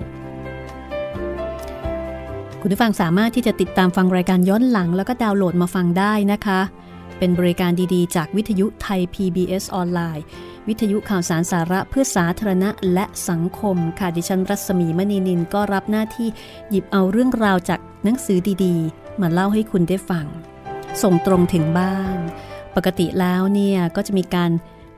[2.61, 6.59] คุณผู้ฟังสามารถที่จะติดตามฟังรายการย้อนหลัง แล้วก็ดาวน์โหลดมาฟังได้นะคะ
[7.19, 10.23] เป็นบริการดีๆ จากวิทยุไทย PBS ออนไลน์
[10.67, 16.27] วิทยุข่าวสารสาระเพื่อสาธารณะและสังคม ค่ะ ดิฉันรัศมีมณีนินก็รับหน้าที่
[16.69, 20.25] หยิบเอาเรื่องราวจากหนังสือดีๆ มาเล่าให้คุณได้ฟัง
[21.01, 22.17] ส่งตรงถึงบ้าน
[22.75, 24.51] ปกติแล้วเนี่ยก็จะมีการ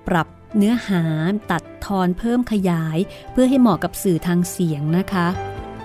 [0.08, 0.28] ปรับ
[0.58, 1.04] เนื้อหา
[1.52, 2.98] ตัดทอนเพิ่มขยาย
[3.32, 5.28] เพื่อให้เหมาะกับสื่อทางเสียงนะคะ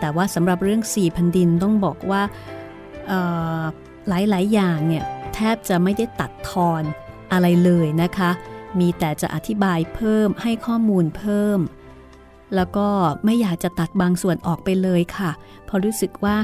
[0.00, 2.22] แต่ว่าสำหรับเรื่องสี่แผ่นดินต้องบอกว่า
[4.08, 6.82] หลายๆ อย่างเนี่ยแทบจะไม่ได้ตัดทอน
[7.32, 8.30] อะไรเลยนะคะ
[8.80, 11.60] มีแต่จะอธิบายเพิ่มให้ข้อมูลเพิ่ม
[12.54, 12.88] แล้วก็
[13.24, 15.30] ไม่อยากจะตัดบางส่วนออกไปเลยค่ะ
[15.64, 16.36] เพราะรู้สึกว่า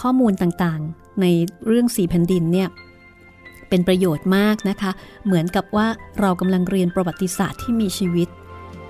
[0.00, 0.82] ข้อมูลต่าง
[1.20, 1.26] ใน
[1.66, 2.68] เรื่องสีแผ่นดินเนี่ย
[3.68, 4.90] เป็นประโยชน์มากนะคะ
[5.24, 5.86] เหมือนกับว่า
[6.20, 8.28] เรากำลังเรียนประวัติศาสตร์ที่มีชีวิต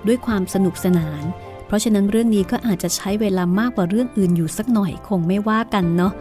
[0.07, 1.23] ด้วยความสนุกสนาน
[1.65, 6.13] เพราะฉะนั้นเรื่องนี้ก็อาจจะใช้เวลามากกว่าเรื่องอื่นอยู่สักหน่อยคงไม่ว่ากันเนาะ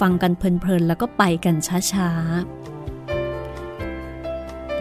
[0.00, 1.54] ฟังกันเพลินๆแล้วก็ไปกัน
[1.92, 2.60] ช้าๆ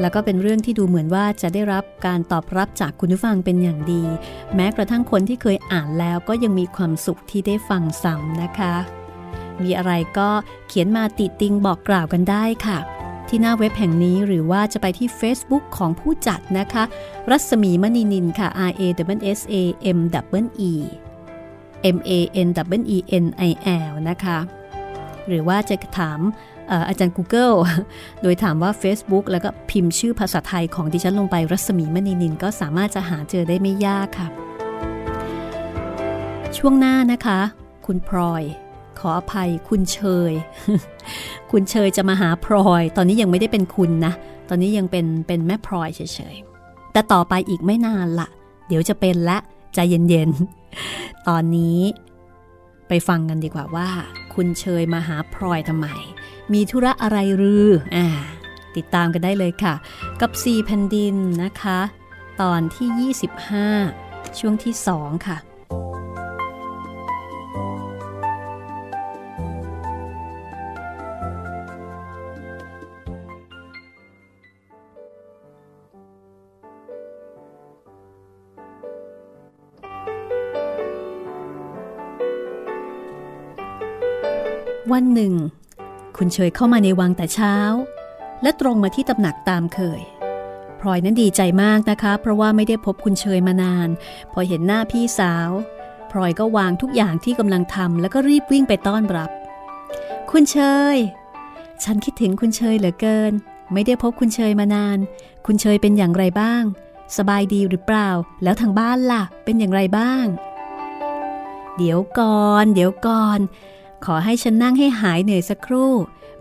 [0.02, 4.04] แล้วก็เป็นเรื่องที่ดูเหมือนว่าจะได้รับการตอบรับจากคุณผู้ฟังเป็นอย่างดี
[4.56, 8.99] แม้กระทั่งคนที่เคยอ่านแล้วก็ยังมีความสุขที่ได้ฟังซ้ำนะคะ
[9.64, 10.30] มีอะไรก็
[10.68, 12.80] เขียนมาติติงบอกกล่าวกันได้ค่ะ
[13.28, 16.84] ที่หน้าเว็บแห่งนี้หรือว่าจะไปที่ Facebook ของผู้จัดนะคะ
[17.30, 18.82] รัศมีมณีนินค่ะ R A
[19.18, 19.56] W S A
[19.98, 20.00] M
[20.42, 20.74] W E
[21.96, 22.12] M A
[22.46, 22.48] N
[22.80, 23.52] W E N I
[23.90, 24.38] L นะคะ
[25.28, 26.20] หรือว่าจะถาม
[26.88, 27.56] อาจารย์ Google
[28.22, 34.28] โดยถามว่า Facebook แล้วก็พิมพ์ชื่อภาษาไทยของดิฉันลงไปรัศมีมณีนินก็สามารถจะหาเจอได้ไม่ยากค่ะ
[36.58, 37.40] ช่วงหน้านะคะ
[37.86, 38.44] คุณพลอย
[39.00, 40.00] ขออภัยคุณเช
[40.32, 40.34] ย
[41.52, 44.14] คุณเชยจะมาหาพลอย ตอนนี้ยังไม่ได้เป็นคุณนะ
[44.50, 46.02] ตอนนี้ยังเป็นเป็นแม่พลอยเฉ
[46.34, 48.28] ยๆ แต่ต่อไปอีกไม่นานละ
[48.68, 49.38] เดี๋ยวจะเป็นละ
[49.74, 51.80] ใจเย็นๆ ตอนนี้
[52.88, 53.90] ไปฟังกันดีกว่าว่า
[54.34, 55.88] คุณเชยมาหาพลอยทำไม
[56.54, 58.08] มีธุระอะไรหรือ อ่า
[58.76, 59.74] ติดตามกันได้เลยค่ะ
[60.22, 61.80] กับ4แผ่นดินนะคะ
[62.42, 63.14] ตอนที่
[63.88, 65.38] 25 ช่วงที่ 2 ค่ะ
[84.92, 85.34] วันหนึ่ง
[86.18, 87.56] คุณเฉยเข้ามาในวังแต่เช้า
[88.44, 90.02] และตรงมาที่ตำหนักตามเคย
[90.80, 93.90] พลอยนั้นดีใจมากนะคะ เพราะว่าไม่ได้พบคุณเชยมานาน
[94.34, 95.50] พอเห็นหน้าพี่สาว
[96.12, 99.30] พลอยก็วางทุกอย่างที่กำลังทำแล้วก็รีบวิ่งไปต้อนรับ
[100.32, 100.58] คุณเช
[100.96, 100.98] ย
[101.84, 103.34] ฉันคิดถึงคุณเชยเหลือเกิน
[103.74, 104.98] ไม่ได้พบคุณเชยมานาน
[105.46, 106.64] คุณเชยเป็นอย่างไรบ้าง
[107.18, 108.10] สบายดีหรือเปล่า
[108.44, 110.26] แล้วทางบ้านล่ะ เป็นอย่างไรบ้าง
[111.78, 113.40] เดี๋ยวก่อน เดี๋ยวก่อน
[114.06, 115.94] ขอให้ฉันนั่งให้หายเหนื่อยสักครู่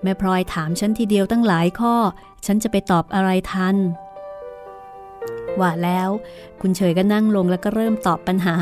[0.03, 1.95] แม่พลอยถามฉันทีเดียวตั้งหลายข้อ
[2.47, 3.77] ฉันจะไปตอบอะไรทัน
[5.61, 6.11] ว่าแล้ว
[6.61, 8.55] คุณเฉยก็นั่งลงแล้วก็เริ่มตอบปัญหา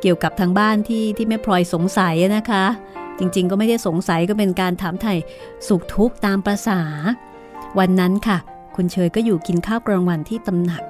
[0.00, 2.64] เกี่ยวกับทางบ้านที่ที่แม่พลอยสงสัยนะคะ
[3.18, 5.14] จริงๆ ก็ไม่ได้สงสัยก็เป็นการถามไถ่
[5.68, 6.80] สุขทุกข์ตามประษา
[7.78, 8.38] วันนั้นค่ะ
[8.76, 10.82] คุณเฉยก็อยู่กินข้าวกลางวันที่ตำหนัก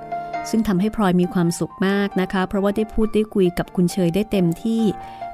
[0.51, 4.83] ซึ่งทำให้พลอยมีความสุขมากนะคะ เพราะว่าได้พูดได้คุยกับคุณเฉยได้เต็มที่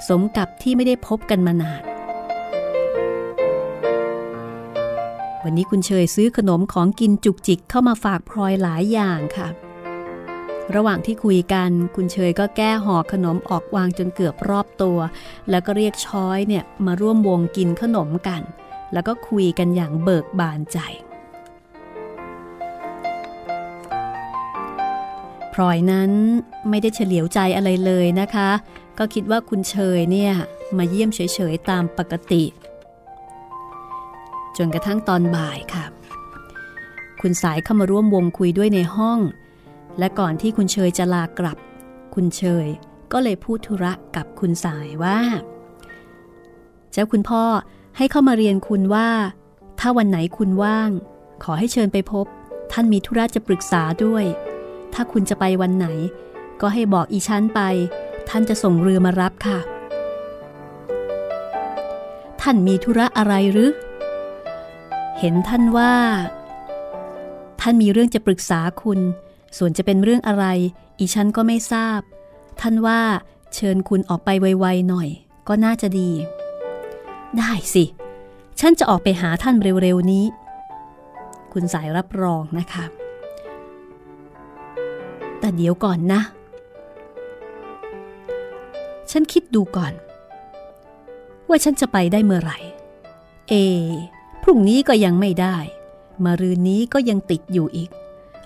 [0.08, 1.82] สมกับที่ไม่ได้พบกันมานาน
[5.44, 9.48] วันนี้คุณเชยซื้อขนมของกินจุกจิกเข้ามาฝากพลอยหลายอย่างค่ะ
[10.74, 14.98] ระหว่างที่คุยกันคุณเชยก็แก้ห่อขนมออกวางจนเกือบรอบตัว
[15.50, 18.42] แล้วก็เรียกช้อยเนี่ยมาร่วมวงกินขนมกัน
[18.92, 20.78] แล้วก็คุยกันอย่างเบิกบานใจ
[25.52, 26.12] พลอยนั้น
[26.68, 28.50] ไม่ได้เฉลียวใจอะไรเลยนะคะ
[28.98, 30.32] ก็คิดว่าคุณเชยเนี่ย
[30.76, 31.20] มาเยี่ยมเฉ
[31.52, 32.44] ยๆตามปกติ
[34.56, 35.84] จนกระทั่งตอนบ่ายค่ะ
[37.20, 39.20] คุณสายเข้ามาร่วมวงคุยด้วยในห้อง
[39.98, 41.58] และก่อนที่คุณเชยจะลากลับ
[42.14, 42.66] คุณเชย
[43.12, 45.18] ก็เลยพูดธุระกับคุณสายว่า
[46.92, 47.42] เจ้าคุณพ่อ
[47.96, 49.08] ให้เข้ามาเรียนคุณว่า
[49.80, 50.90] ถ้าวันไหนคุณว่าง
[51.42, 52.26] ขอให้เชิญไปพบ
[52.72, 54.24] ท่านมีธุระจะปรึกษาด้วย
[54.94, 55.86] ถ้าคุณจะไปวันไหน
[56.60, 57.60] ก็ให้บอกอีชั้นไป
[58.28, 59.58] ท่านจะส่งเรือมารับค่ะ
[62.40, 63.70] ท่านมีธุระอะไรหรือ
[65.20, 65.94] เห็นท่านว่า
[67.60, 69.00] ท่านมีเรื่องจะปรึกษาคุณ
[69.58, 70.44] ส่วนจะเป็นเรื่องอะไร
[70.98, 72.00] อีฉันก็ไม่ทราบ
[72.60, 73.00] ท่านว่า
[73.54, 75.08] เชิญคุณออกไปไวๆหน่อย
[75.48, 76.10] ก็น่าจะดี
[77.38, 77.84] ได้สิ
[78.60, 80.24] ฉันจะออกไปหาท่านเร็วๆนี้
[81.52, 82.84] คุณสายรับรองนะคะ
[85.40, 86.20] แต่เดี๋ยวก่อนนะ
[89.10, 89.92] ฉันคิดดูก่อน
[91.48, 92.58] ว่าฉันจะไปได้เมื่อไหร่
[93.48, 93.54] เอ
[94.52, 95.56] รุ่งนี้ก็ยังไม่ได้
[96.24, 97.90] มารืนนี้ก็ยังติดอยู่อีก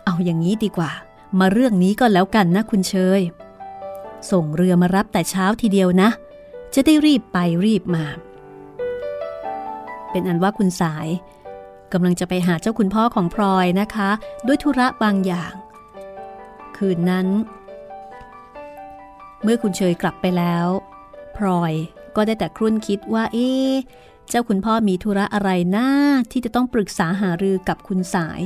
[0.04, 0.92] เอาอย่างนี้ดีกว่า
[1.40, 3.20] มาเรื่องนี้ก็แล้วกันนะคุณเชย
[4.30, 6.08] ส่งเรือมารับแต่เช้าทีเดียวนะ
[6.74, 8.04] จะได้รีบไปรีบมา
[10.10, 11.08] เป็นอันว่าคุณสาย
[11.92, 14.10] กำลังจะไปหาเจ้าคุณพ่อของพลอยนะคะ
[14.46, 15.52] ด้วยธุระบางอย่าง
[16.76, 17.26] คืนนั้น
[19.42, 20.66] เมื่อคุณเชยกลับไปแล้ว
[21.36, 21.72] พลอย
[22.16, 23.50] ก็ได้แต่ครุ่นคิดว่าเอ๊
[24.30, 25.88] เจ้าคุณพ่อมีธุระอะไรนะ
[26.30, 28.40] ที่จะต้องปรึกษาหารือกับคุณสาย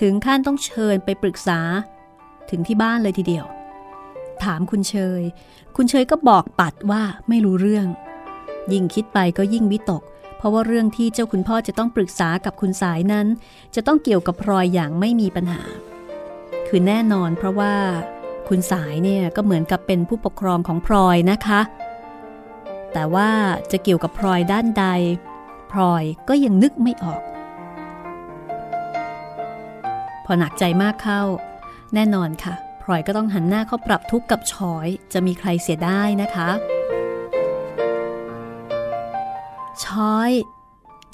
[0.00, 1.60] ถึงขั้นต้องเชิญไปปรึกษา
[2.50, 3.46] ถึงที่บ้านเลยทีเดียว
[4.44, 5.22] ถามคุณเชย
[5.76, 7.86] คุณเชยก็บอกปัดว่าไม่รู้เรื่อง
[8.72, 10.02] ยิ่งคิดไปก็ยิ่งวิตก
[10.36, 13.26] เพราะว่าเรื่องที่เจ้าคุณพ่อจะต้องปรึกษากับคุณสายนั้น
[13.74, 15.62] จะต้องเกี่ยวกับพลอยอย่างไม่มีปัญหา
[16.68, 17.74] คือแน่นอนเพราะว่า
[18.48, 21.60] คุณสายเนี่ยก็เหมือนกับเป็นผู้ปกครองของพลอยนะคะ
[22.98, 23.30] แต่ว่า
[23.72, 24.86] จะเกี่ยวกับพลอยด้านใด
[25.72, 27.22] พลอยก็ยังนึกไม่ออก
[30.24, 31.22] พอหนักใจมากเข้า
[31.94, 36.50] แน่นอนค่ะ พลอยก็ต้องหันหน้าเข้าปรับทุกข์กับชอยจะมีใครเสียได้นะคะ
[39.84, 40.30] ชอย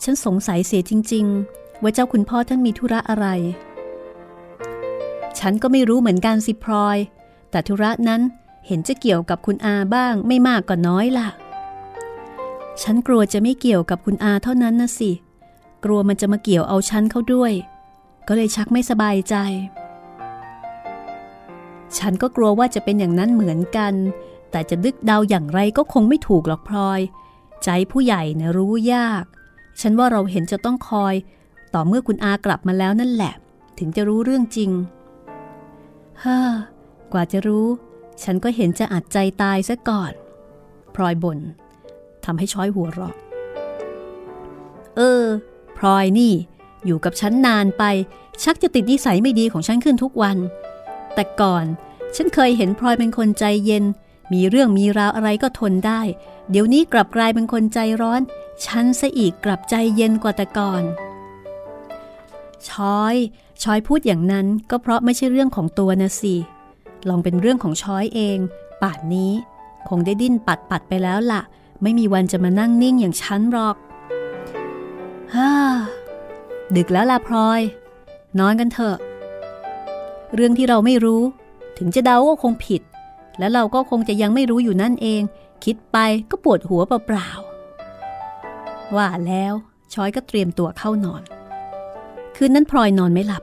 [0.02, 3.26] ฉันสงสัยเสียจริง ๆ ว่าเจ้าคุณพ่อท่านมีธุระอะไร
[5.38, 6.96] ฉันก็ไม่รู้เหมือนกันสิพลอย
[7.50, 8.20] แต่ธุระนั้น
[8.66, 11.28] เห็นจะเกี่ยวกับคุณอาบ้างไม่มากก็น้อยล่ะ
[12.80, 15.10] ฉันกลัวจะไม่เกี่ยวกับคุณอาเท่านั้นนะสิ
[15.84, 17.52] กลัวมันจะมาเกี่ยวเอาฉันเข้าด้วย
[18.28, 19.34] ก็เลยชักไม่สบายใจ
[21.98, 23.94] ฉันก็กลัวว่าจะเป็นอย่างนั้นเหมือนกัน
[24.50, 27.00] แต่จะดึกเดาอย่างไรก็คงไม่ถูกหรอกพลอย
[27.64, 29.24] ใจผู้ใหญ่นะรู้ยาก
[29.80, 31.14] ฉันว่าเราเห็นจะต้องคอย
[31.74, 33.34] ต่อเมื่อคุณอากลับมาแล้วนั่นแหละ
[33.78, 34.70] ถึงจะรู้เรื่องจริง
[36.20, 36.52] เฮ้อ
[37.12, 37.66] กว่าจะรู้
[38.22, 40.12] ฉันก็เห็นจะอัดใจตายซะก่อน
[40.94, 41.38] พลอยบน่น
[42.24, 43.14] ทำให้ช้อยหัวเราะ
[44.96, 45.24] เออ
[45.76, 46.32] พลอยนี่
[46.86, 47.84] อยู่กับฉันนานไป
[48.42, 50.36] ชักจะติดนิสัยไม่ดีของฉันขึ้นทุกวัน
[51.14, 51.64] แต่ก่อน
[52.16, 53.84] ฉันเคยเห็นพลอยเป็นคนใจเย็น
[54.32, 56.00] มีเรื่องมีราวอะไรก็ทนได้
[56.50, 58.20] เดี๋ยวนี้กลับกลายเป็นคนใจร้อน
[58.66, 60.82] ฉันซะอีกกลับใจเย็นกว่าแต่ก่อน
[62.68, 63.16] ช้อย
[63.62, 66.34] ช้อยพูดอย่างนั้นก็เพราะไม่ใช่เรื่องของตัวนะสิ
[67.08, 68.38] ลองเป็นเรื่องของช้อยเอง
[68.82, 69.32] ป่านนี้
[69.88, 71.42] คงได้ดิ้นปัดปัดไปแล้วละ่ะ
[71.82, 73.76] ไม่มีวันจะมานั่งนิ่งอย่างฉันหรอก
[75.34, 75.50] ฮ่า
[76.76, 77.60] ดึกแล้วล่ะพลอย
[78.38, 78.96] นอนกันเถอะ
[80.34, 81.22] เรื่องที่เราไม่รู้
[81.78, 82.82] ถึงจะเดาก็คงผิด
[83.38, 85.22] และเราก็คงจะยังไม่รู้อยู่นั่นเอง
[85.64, 85.98] คิดไป
[86.30, 89.54] ก็ปวดหัวเปล่าๆว่าแล้ว
[89.92, 91.22] ช้อยก็เตรียมตัวเข้านอน
[92.36, 93.42] คืนนั้นพลอยนอนไม่หลับ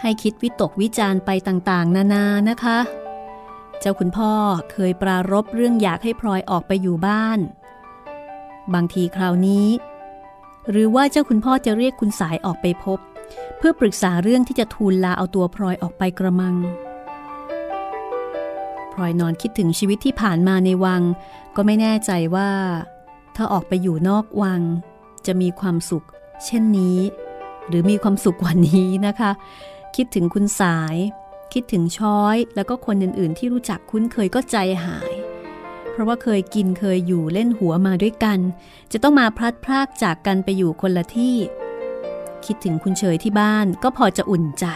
[0.00, 2.78] ให้คิดวิตกวิจารไปต่างๆ นานานะคะ
[3.84, 4.32] เจ้าคุณพ่อ
[4.72, 7.38] เคยปรารบเรื่องอยากให้พลอยออกไปอยู่บ้าน
[8.74, 9.68] บางทีคราวนี้
[10.70, 12.98] หรือว่าเจ้าคุณพ่อจะเรียกคุณสายออกไปพบ
[13.58, 16.54] เพื่อปรึกษาเรื่องที่จะทูลลาเอาตัวพลอยออกไปกระมัง
[18.92, 21.02] พลอยนอนคิดถึงชีวิตที่ผ่านมาในวัง
[21.56, 22.50] ก็ไม่แน่ใจว่า
[23.36, 24.60] ถ้าออกไปอยู่นอกวัง
[25.26, 26.06] จะมีความสุข
[26.44, 26.98] เช่นนี้
[27.68, 29.30] หรือมีความสุขกว่านี้นะคะ
[29.96, 30.96] คิดถึงคุณสาย
[31.52, 35.12] คิดถึงช้อย แล้วก็คนอื่นๆ ที่รู้จักคุ้นเคยก็ใจหาย
[35.90, 38.38] เพราะว่าเคยกินเคยอยู่เล่นหัวมาด้วยกัน
[38.92, 41.36] จะต้องมาพลัดพรากจากกันไปอยู่คนละที่
[42.46, 44.66] คิดถึงคุณเฉยที่บ้านก็พอจะอุ่นใจ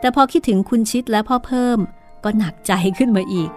[0.00, 1.78] แต่พอคิดถึงคุณชิดและพ่อเพิ่ม
[2.24, 3.50] ก็หนักใจขึ้นมาอีก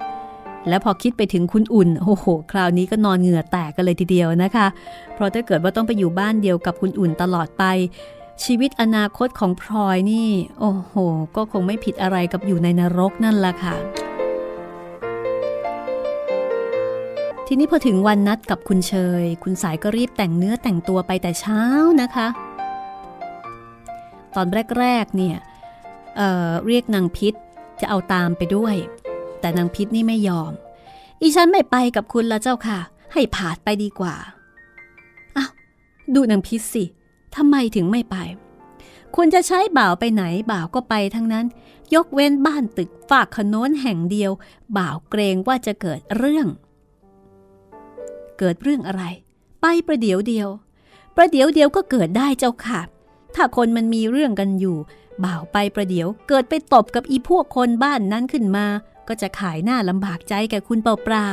[0.67, 4.67] และพอคิดไปถึงคุณอุ่น โอ้โห คราวนี้ก็นอนเหงื่อแตกกันเลยทีเดียวนะคะ
[5.13, 7.63] เพราะถ้าเกิดว่าต้องไปอยู่บ้านเดียวกับคุณอุ่นตลอดไป
[8.45, 10.93] ชีวิตอนาคตของพลอยนี่ โอ้โห
[11.35, 13.75] ก็คงไม่ผิดอะไรกับอยู่ในนรกนั่นละค่ะ
[17.47, 21.61] ทีนี้พอถึงวันนัดกับคุณเชย คุณสายก็รีบแต่งเนื้อแต่งตัวไปแต่เช้า
[22.01, 22.27] นะคะ
[24.35, 24.47] ตอน
[24.79, 25.37] แรกๆเนี่ย
[26.17, 27.33] เเรียกนางพิษ
[27.79, 28.75] จะเอาตามไปด้วย
[29.39, 30.51] แต่นางพิษนี่ไม่ยอม
[31.21, 32.79] อีฉันไม่ไปกับคุณละเจ้าค่ะ
[33.13, 34.15] ให้ผาดไปดีกว่า
[35.37, 35.51] อ้าว
[36.15, 36.83] ดูนางพิษสิ
[37.35, 38.15] ทำไมถึงไม่ไป
[39.15, 41.45] คุณจะใช้บ่าวไปไหนบ่าวก็ไปทั้งนั้น
[41.95, 44.31] ยกเว้นบ้านตึกฝากขนนแห่งเดียว
[44.77, 46.47] บ่าวเกรงว่าจะเกิดเรื่อง
[48.39, 49.03] เกิดเรื่องอะไร
[49.61, 50.49] ไปประเดี๋ยวเดียว
[51.15, 52.81] ประเดี๋ยวเดียวก็เกิดได้เจ้าค่ะ
[53.35, 54.77] ถ้าคนมันมีเรื่องกันอยู่
[55.25, 58.65] บ่าวไปประเดี๋ยว เกิดไปตบกับอีพวกคนบ้านนั้นขึ้นมา
[59.07, 61.29] ก็จะขายหน้าลำบากใจแก่คุณเปล่า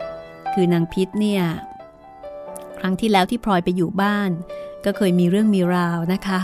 [0.00, 1.42] ๆคือนางพิษเนี่ย
[2.78, 4.30] ครั้งที่แล้วที่พลอยไปอยู่บ้าน
[4.86, 6.40] ก็เคยมีเรื่องมีราวนะคะ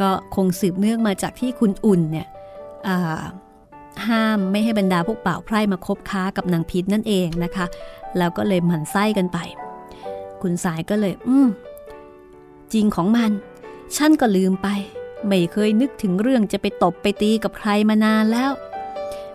[0.00, 2.28] ก็คงสืบเนื่องมาจากที่คุณอุ่นเนี่ย
[4.08, 7.66] ห้ามไม่ให้บรรดาพวกเป่าไพร่มาคบค้ากับนางพิษนั่นเองนะคะ
[8.18, 9.38] แล้วก็เลยหมั่นไส้กันไป
[10.42, 11.48] คุณสายก็เลย อืม
[12.72, 13.30] จริงของมัน
[13.96, 14.68] ฉันก็ลืมไป
[15.26, 18.50] ไม่เคยนึกถึงเรื่องจะไปตบไปตีกับใครมานานแล้ว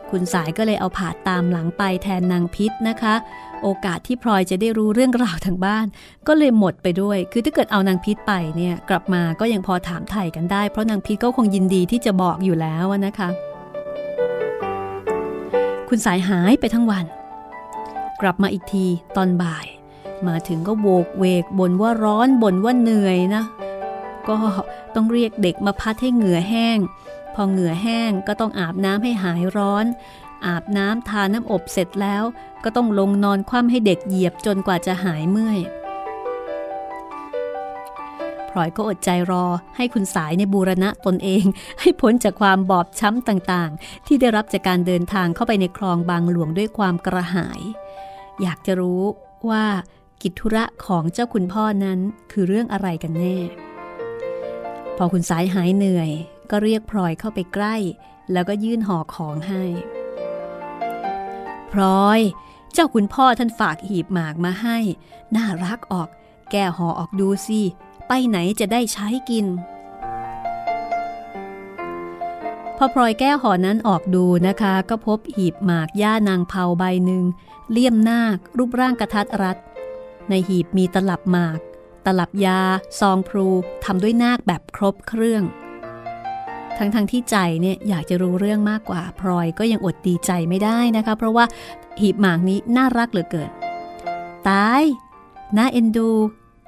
[0.09, 3.15] คุณสายก็เลยเอาผาดตามหลังไปแทนนางพิษนะคะ
[3.63, 5.85] โอกาสที่พลอยจะได้รู้เรื่องราวทางบ้าน
[6.27, 13.29] ก็เลยหมดไปด้วย คือถ้าเกิดเอานางพิษไปเนี่ยกลับมาก็ยังพอถามไถ่กันได้ เพราะนางพิษก็คงยินดีที่จะบอกอยู่แล้วนะคะ
[15.89, 17.05] คุณสายหายไปทั้งวัน
[18.21, 18.85] กลับมาอีกที
[19.17, 19.65] ตอนบ่าย
[20.27, 23.43] มาถึงก็โวกเวกบ่นว่าร้อนบ่นว่าเหนื่อยนะ
[24.27, 24.35] ก็
[24.95, 26.77] ต้องเรียกเด็กมาพัดให้เหงื่อแห้ง
[27.35, 29.85] พอเหงื่อแห้งก็ต้องอาบน้ำให้หายร้อน
[30.45, 32.23] อาบน้ำทาน้ำอบเสร็จแล้ว
[32.63, 35.59] ก็ต้องลงนอนคว่ำให้เด็กเหยียบจนกว่าจะหายเมื่อย
[38.49, 39.45] พลอยก็อดใจรอ
[39.77, 41.43] ให้คุณสายในบูรณะตนเอง
[41.81, 47.61] ให้พ้นจากความบอบช้ำต่างๆ ที่ได้รับจากการเดินทางเข้าไปในคลองบางหลวงด้วยความกระหาย
[48.41, 49.03] อยากจะรู้
[49.49, 49.65] ว่า
[50.21, 51.99] กิจธุระของเจ้าคุณพ่อนั้น
[52.31, 53.37] คือเรื่องอะไรกันแน่
[54.97, 56.09] พอคุณสายหายเหนื่อย
[56.51, 57.75] ก็เรียกพลอยเข้าไปใกล้
[58.31, 59.63] แล้วก็ยื่นห่อของให้
[61.73, 62.19] พลอย
[62.73, 64.77] เจ้าคุณพ่อท่านฝากหีบหมากมาให้
[65.35, 66.09] น่ารักออก
[66.51, 67.61] แก้ห่อออกดูสิ
[68.07, 69.45] ไปไหนจะได้ใช้กิน
[72.77, 77.23] พอพลอยแก้ห่อนั้นออกดูนะคะ ก็พบหีบหมากย่านางเผาใบหนึ่ง
[77.71, 79.57] เลี่ยมนาค รูปร่างกระทัดรัด
[80.29, 81.59] ในหีบมีตลับหมาก
[82.05, 82.61] ตลับยา
[82.99, 83.47] ซองพลู
[83.83, 85.43] ทำด้วยนาคแบบครบเครื่อง
[86.77, 91.45] ทั้งๆทที่ใจเนี่ยอยากจะรู้เรื่องมากกว่าพลอยก็ยังอดดีใจไม่ได้นะคะ เพราะว่า
[91.99, 93.49] หีบหมากนี้น่ารักเหลือเกิน
[94.47, 94.83] ตาย
[95.57, 96.09] น่าเอ็นดู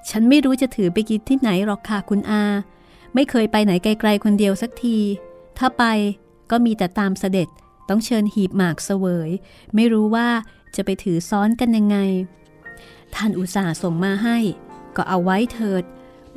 [0.10, 2.43] ฉันไม่รู้จะถือไปกินที่ไหนหรอกค่ะคุณอา
[3.13, 4.98] ไม่เคยไปไหนไกลๆคนเดียวสักที
[5.58, 5.84] ถ้าไป
[6.52, 7.48] ก็มีแต่ตามเสด็จ
[7.89, 9.30] ต้องเชิญหีบหมากเสวย
[9.76, 10.28] ไม่รู้ว่า
[10.76, 11.98] จะไปถือซ้อนกันยังไง
[13.15, 14.38] ท่านอุตส่าห์ส่งมาให้
[14.95, 15.84] ก็เอาไว้เถิด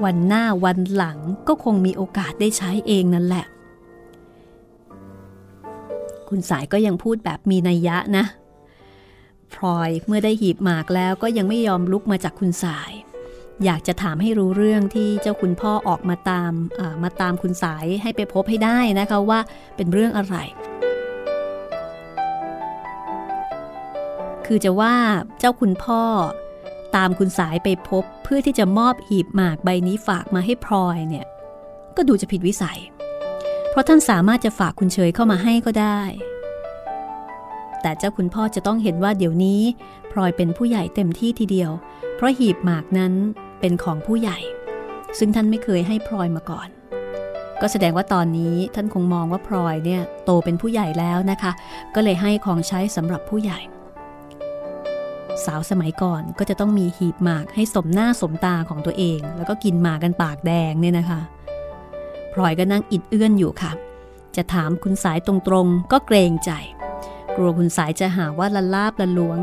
[0.05, 3.45] วันหน้าวันหลังก็คงมีโอกาสได้ใช้เองนั่นแหละ
[6.33, 8.25] คุณสายก็ยังพูดแบบมีนัยยะนะ
[9.55, 12.93] พลอยเมื่อได้หีบหมากแล้วก็ยังไม่ยอมลุกมาจากคุณสาย
[13.65, 16.53] อยากจะถามให้รู้เรื่องที่เจ้าคุณพ่อออกมาตาม
[17.03, 19.41] มาตามคุณสายให้ไปพบให้ได้นะคะว่า
[19.77, 20.37] เป็นเรื่องอะไร
[24.47, 24.95] คือจะว่า
[25.39, 26.03] เจ้าคุณพ่อ
[26.97, 31.27] ตามคุณสายไปพบเพื่อที่จะมอบหีบหมากใบนี้ฝากมาให้พลอยเนี่ย
[31.97, 32.81] ก็ดูจะผิดวิสัย
[33.73, 36.01] เพราะท่านสามารถจะฝากคุณเฉยเข้ามาให้ก็ได้
[37.83, 39.63] แต่เจ้าคุณพ่อจะต้องเห็นว่าเดี๋ยวนี้
[40.13, 41.71] พลอยเป็นผู้ใหญ่เต็มที่ทีเดียว
[42.17, 43.13] เพราะหีบหมากนั้น
[43.61, 44.39] เป็นของผู้ใหญ่
[45.19, 46.69] ซึ่งท่านไม่เคยให้พลอยมาก่อน
[47.61, 51.53] ก็แสดงว่าตอนนี้ท่านคงมองว่าพลอยเนี่ยโตเป็นผู้ใหญ่แล้วนะคะ
[51.95, 53.61] ก็เลยให้ของใช้สำหรับผู้ใหญ่
[55.45, 61.21] สาวสมัยก่อนก็จะต้องมีหีบหมากให้สมหน้าสมตาของตัวเอง แล้วก็กินหมากกันปากแดงเนี่ยนะคะ
[62.33, 63.73] พลอยก็นั่งอิดเอื้อนอยู่ค่ะ
[64.37, 66.51] จะถามคุณสายตรงๆ ก็เกรงใจ
[67.37, 69.39] กลัวคุณสายจะหาว่าละลาบละล้วง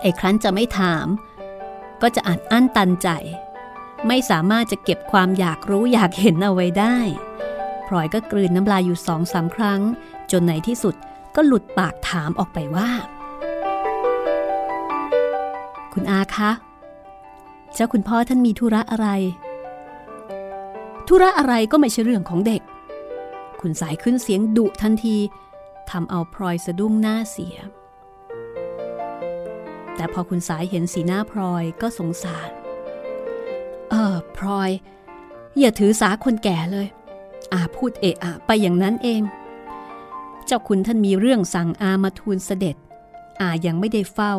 [0.00, 1.06] ไอ้ครั้นจะไม่ถาม
[2.02, 3.08] ก็จะอัดอั้นตันใจ
[4.08, 6.96] ไม่สามารถจะเก็บความอยากรู้อยากเห็นเอาไว้ได้
[7.86, 9.80] พลอยก็กลืนน้ำลายอยู่สองสาครั้ง
[10.30, 10.94] จนในที่สุด
[11.36, 12.90] ก็หลุดปากถามออกไปว่า
[15.92, 16.50] คุณอาคะ
[17.74, 19.08] เจ้าคุณพ่อท่านมีธุระอะไร
[21.06, 22.62] ธุระอะไรก็ไม่ใช่เรื่องของเด็ก
[23.60, 25.16] คุณสายขึ้นเสียงดุทันที
[25.90, 27.56] ทำเอาพลอยสะดุ้งหน้าเสีย
[29.96, 32.50] แต่พอคุณสายเห็นสีหน้าพลอยก็สงสาร
[33.90, 34.70] เออพลอย
[35.58, 36.86] อย่าถือสาคนแก่เลย
[37.52, 39.22] อาพูดเอะอะไปอย่างนั้นเอง
[40.46, 42.76] เจ้าคุณท่านมีเรื่องสั่งอามาทูลเสด็จ
[43.40, 44.34] อายังไม่ได้เฝ้า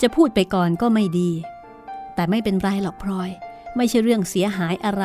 [0.00, 1.30] จะพูดไปก่อนก็ไม่ดี
[2.14, 3.30] แต่ไม่เป็นไรหรอกพลอย
[3.76, 5.04] ไม่ใช่เรื่องเสียหายอะไร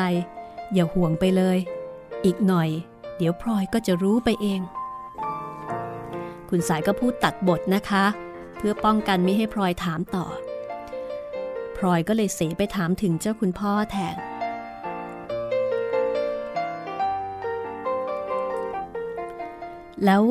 [0.74, 1.58] อย่าห่วงไปเลย
[2.24, 2.68] อีกหน่อย
[3.16, 4.60] เดี๋ยวพลอยก็จะรู้ไปเอง
[6.48, 8.04] คุณสายก็พูดตัดบทนะคะ
[8.56, 10.26] เพื่อป้องกันไม่ให้พลอยถามต่อ
[11.76, 14.16] พลอยก็เลยเสไปถามถึงเจ้าคุณพ่อแทน
[20.04, 20.22] แล้ว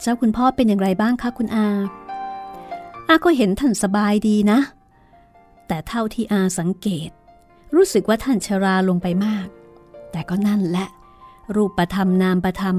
[0.00, 1.68] เจ้าคุณพ่อเป็นอย่างไรบ้างคะคุณอา
[3.08, 4.58] อาก็เห็นท่านสบายดีนะ
[5.68, 7.10] แต่เท่าที่อาสังเกต
[7.74, 9.46] รู้สึกว่าท่านชราลงไปมาก
[10.16, 10.88] แต่ก็นั่นแหละ
[11.54, 12.76] รูปประธรรมนามประธรรม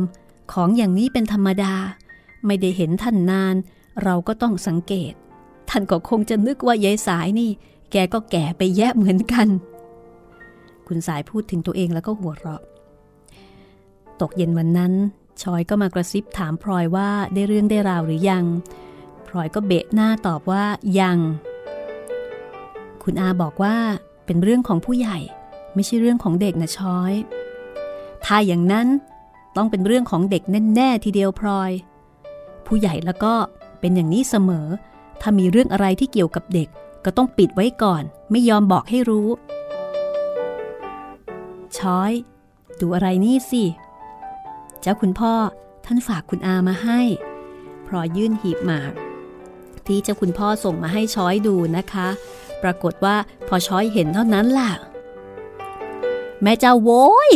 [0.53, 1.73] ของอย่างนี้เป็นธรรมดา
[2.45, 3.55] ไม่ได้เห็นท่านนาน
[4.03, 5.13] เราก็ต้องสังเกต
[5.69, 7.49] ท่านก็คงจะนึกว่ายายสายนี่
[7.91, 9.47] แกก็แก่ไปแย่เหมือนกัน
[10.87, 12.61] คุณสายพูดถึงตัวเองแล้วก็หัวเราะ
[14.21, 14.93] ตกเย็นวันนั้น
[15.41, 18.45] ชอยก็มากระซิบถามพลอยว่าได้เรื่องได้ราวหรือยัง
[19.27, 20.63] พลอยก็เบะหน้าตอบว่า
[20.99, 21.17] ยัง
[23.03, 23.75] คุณอาบอกว่า
[24.25, 25.19] เป็นเรื่องของผู้ใหญ่
[25.77, 27.13] ไม่ใช่เรื่องของเด็กนะชอย
[28.25, 28.87] ถ้าอย่างนั้น
[29.55, 30.43] ต้องเป็นเรื่องของเด็ก
[30.75, 31.71] แน่ๆทีเดียวพลอย
[32.65, 33.33] ผู้ใหญ่แล้วก็
[33.79, 34.67] เป็นอย่างนี้เสมอ
[35.21, 36.67] ถ้ามีเรื่องอะไรที่เกี่ยวกับเด็ก
[37.05, 39.27] ก็ต้องปิดไว้ก่อน ไม่ยอมบอกให้รู้
[41.77, 42.11] ช้อย
[42.79, 43.63] ดูอะไรนี่สิ
[44.81, 45.33] เจ้าคุณพ่อ
[45.85, 47.01] ท่านฝากคุณอามาให้
[47.87, 48.93] พลอยยื่นหีบหมาก
[49.85, 52.07] ที่เจ้าคุณพ่อส่งมาให้ช้อยดูนะคะ
[52.63, 53.15] ปรากฏว่า
[53.47, 54.71] พอช้อยเห็นเท่านั้นล่ะ
[56.43, 57.31] แม่เจ้าโว้ย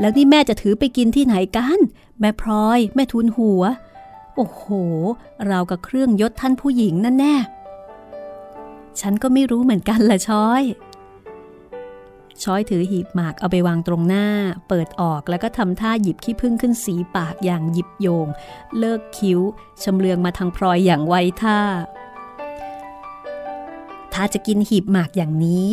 [0.00, 1.78] แล้วนี่แม่จะถือไปกินที่ไหนกัน
[2.20, 3.62] แม่พลอย แม่ทุนหัว
[4.36, 4.64] โอ้โห
[5.46, 7.36] เรากับเครื่องยศท่านผู้หญิงนั่นแน่
[9.00, 10.62] ฉันก็ไม่รู้เหมือนกันละช้อย
[12.42, 14.26] ช้อยถือหีบหมากเอาไปวางตรงหน้า
[14.68, 18.26] เปิดออกแล้วก็ทำท่าหยิบขี้พึ่งขึ้นสีปากอย่างหยิบโยง
[18.78, 19.40] เลิกคิ้ว
[19.82, 21.60] ชำเลืองมาทางพลอยอย่างไวท่า
[24.12, 25.70] ถ้าจะกินหีบหมากอย่างนี้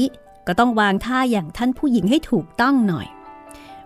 [0.48, 3.08] ก็ต้องวางท่าอย่างท่านผู้หญิงให้ถูกต้องหน่อย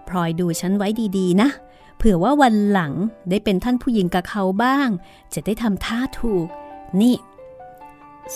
[0.07, 0.87] พลอยดูฉันไว้
[1.17, 1.49] ดีๆ นะ
[1.97, 2.93] เผื่อว่าวันหลัง
[3.29, 4.89] ได้เป็นท่านผู้หญิงกับเขาบ้าง
[5.33, 6.47] จะได้ทำท่าถูก
[7.01, 7.15] นี่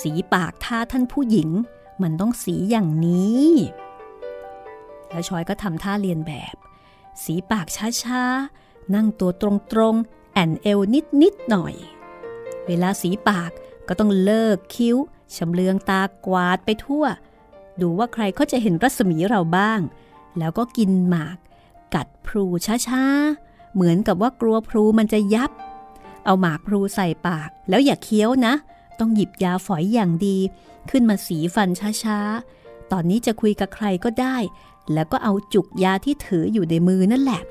[0.01, 1.49] สีปากท่าท่านผู้หญิง
[2.01, 3.49] มันต้องสีอย่างนี้
[5.09, 6.55] แล้วชอยก็ทำท่าเรียนแบบ
[7.23, 7.67] สีปาก
[8.03, 9.43] ช้าๆ นั่งตัวต
[9.79, 10.79] รงๆ แอนเอว
[11.21, 11.75] นิดๆหน่อย
[12.67, 13.51] เวลาสีปาก
[13.87, 14.97] ก็ต้องเลิกคิ้ว
[15.35, 17.05] ชำเลืองตากวาดไปทั่ว
[17.81, 19.79] ดูว่าใครเขาจะเห็นรัศมีเราบ้าง
[20.37, 21.37] แล้วก็กินหมาก
[21.95, 22.45] กัดพลู
[22.87, 25.51] ช้าๆ เหมือนกับว่ากลัวพลูมันจะยับ
[26.25, 28.53] เอาหมากพลูใส่ปาก แล้วอย่าเคี้ยวนะ
[28.99, 30.37] ต้องหยิบยาฝอยอย่างดี
[30.89, 31.69] ขึ้นมาสีฟัน
[32.03, 34.37] ช้าๆ ตอนนี้จะคุยกับใครก็ได้
[34.93, 37.41] แล้วก็เอาจุกยาที่ถืออยู่ในมือนั่นแหละ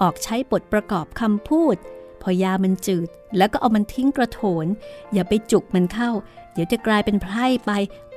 [0.00, 1.76] ออกใช้บทประกอบคำพูด
[2.22, 4.66] พอยามันจืด แล้วก็เอามันทิ้งกระโถน
[5.12, 6.10] อย่าไปจุกมันเข้า
[6.52, 7.72] เดี๋ยวจะกลายเป็นไพร่ไป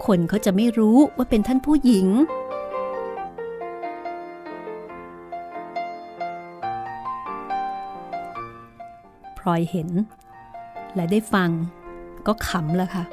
[0.06, 2.08] คนเขาจะไม่รู้ว่าเป็นท่านผู้หญิง
[9.38, 9.90] พลอยเห็น
[10.96, 11.50] และได้ฟัง
[12.28, 13.04] ก็ขำแล้วค่ะ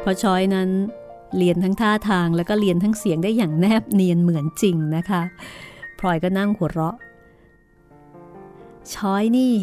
[0.00, 0.68] เพราะชอยนั้น
[1.38, 5.22] เรียนทั้งท่าทางแล้วก็เรียนทั้งเสียงได้อย่างแนบเนียนเหมือนจริงนะคะ
[5.98, 6.96] พลอยก็นั่งหัวเราะ
[8.94, 9.54] ชอยนี่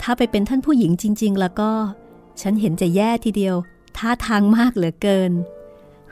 [0.00, 1.70] ถ้าไปเป็นท่านผู้หญิงจริง ๆ แล้วก็
[2.40, 3.56] ฉันเห็นจะแย่ทีเดียว
[3.96, 5.32] ท่าทางมากเหลือเกิน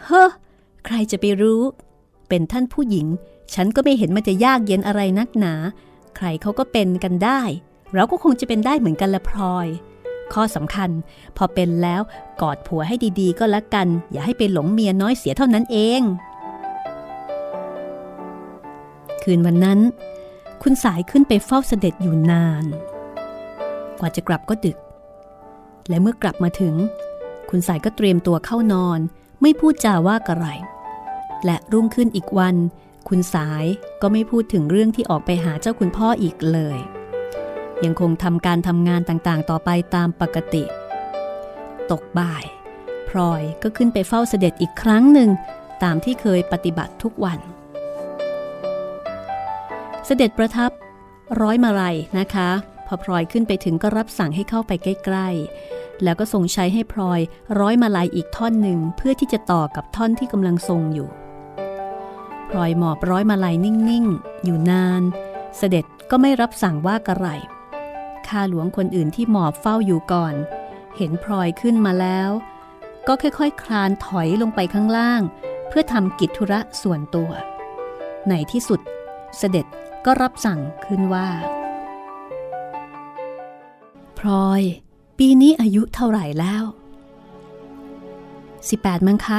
[0.03, 0.31] เฮ้อ
[0.85, 1.62] ใครจะไปรู้
[2.29, 3.07] เป็นท่านผู้หญิง
[3.55, 5.55] ฉันก็ไม่เห็นมันจะยากเย็นอะไรนักหนา
[6.16, 7.41] ใครเขาก็เป็นกันได้
[7.95, 9.66] เราก็คงจะเป็นได้เหมือนกันละพลอย
[10.33, 10.91] ข้อสำคัญ
[11.37, 12.03] พอเป็นแล้ว
[12.43, 16.01] กอดผัวให้ดีๆ ก็แล้วกัน อย่าให้ไปหลงเมียน้อยเสียเท่านั้นเอง
[19.22, 19.81] คืนวันนั้น
[20.66, 22.64] คุณสายขึ้นไปเฝ้าเสด็จอยู่นาน
[24.00, 24.78] กว่าจะกลับก็ดึก
[25.88, 26.74] และเมื่อกลับมาถึง
[27.50, 29.00] คุณสายก็เตรียมตัวเข้านอน
[29.42, 30.46] ไม่พูดจาว่าอะไร
[31.44, 32.56] และรุ่งขึ้นอีกวัน
[33.08, 33.64] คุณสาย
[34.02, 36.78] ก็ไม่พูดถึงเรื่องที่ออกไปหาเจ้าคุณพ่ออีกเลย
[37.84, 40.64] ยังคงทำการทำงานต่างๆ ต่อไปตามปกติ
[41.90, 42.44] ตกบ่าย
[43.08, 45.30] พลอยก็ขึ้นไปเฝ้าเสด็จอีกครั้งหนึ่ง
[45.82, 47.40] ตามที่เคยปฏิบัติทุกวัน
[50.07, 50.70] เสด็จประทับ
[51.42, 52.50] ร้อยมาลัยนะคะ
[52.86, 55.28] พอพลอยขึ้นไปถึงก็รับสั่งให้เข้าไปใกล้
[55.66, 57.20] ๆ แล้วก็ทรงใช้ให้พลอย
[57.61, 61.09] ร้อยมาลัยอีกท่อนหนึ่งเพื่อที่จะต่อกับท่อนที่กำลังทรงอยู่
[62.50, 65.02] พลอยหมอบร้อยมาลัยนิ่งๆ อยู่นาน
[65.57, 67.26] เสด็จก็ไม่รับสั่งว่ากระไร
[68.26, 70.34] ข้าหลวงคนอื่นที่หมอบเฝ้าอยู่ก่อน
[70.96, 72.30] เห็นพลอยขึ้นมาแล้ว
[73.07, 75.22] ก็ค่อยๆคคลานถอยลงไปข้างล่าง
[75.68, 77.30] เพื่อทำกิจธุระส่วนตัว
[78.28, 78.80] ในที่สุด
[79.38, 79.66] เสด็จ
[80.07, 81.28] ก็รับสั่งขึ้นว่า
[84.18, 84.62] พลอย
[85.18, 86.64] ปีนี้อายุเท่าไหร่แล้ว
[88.05, 89.38] 18 มั้งคะ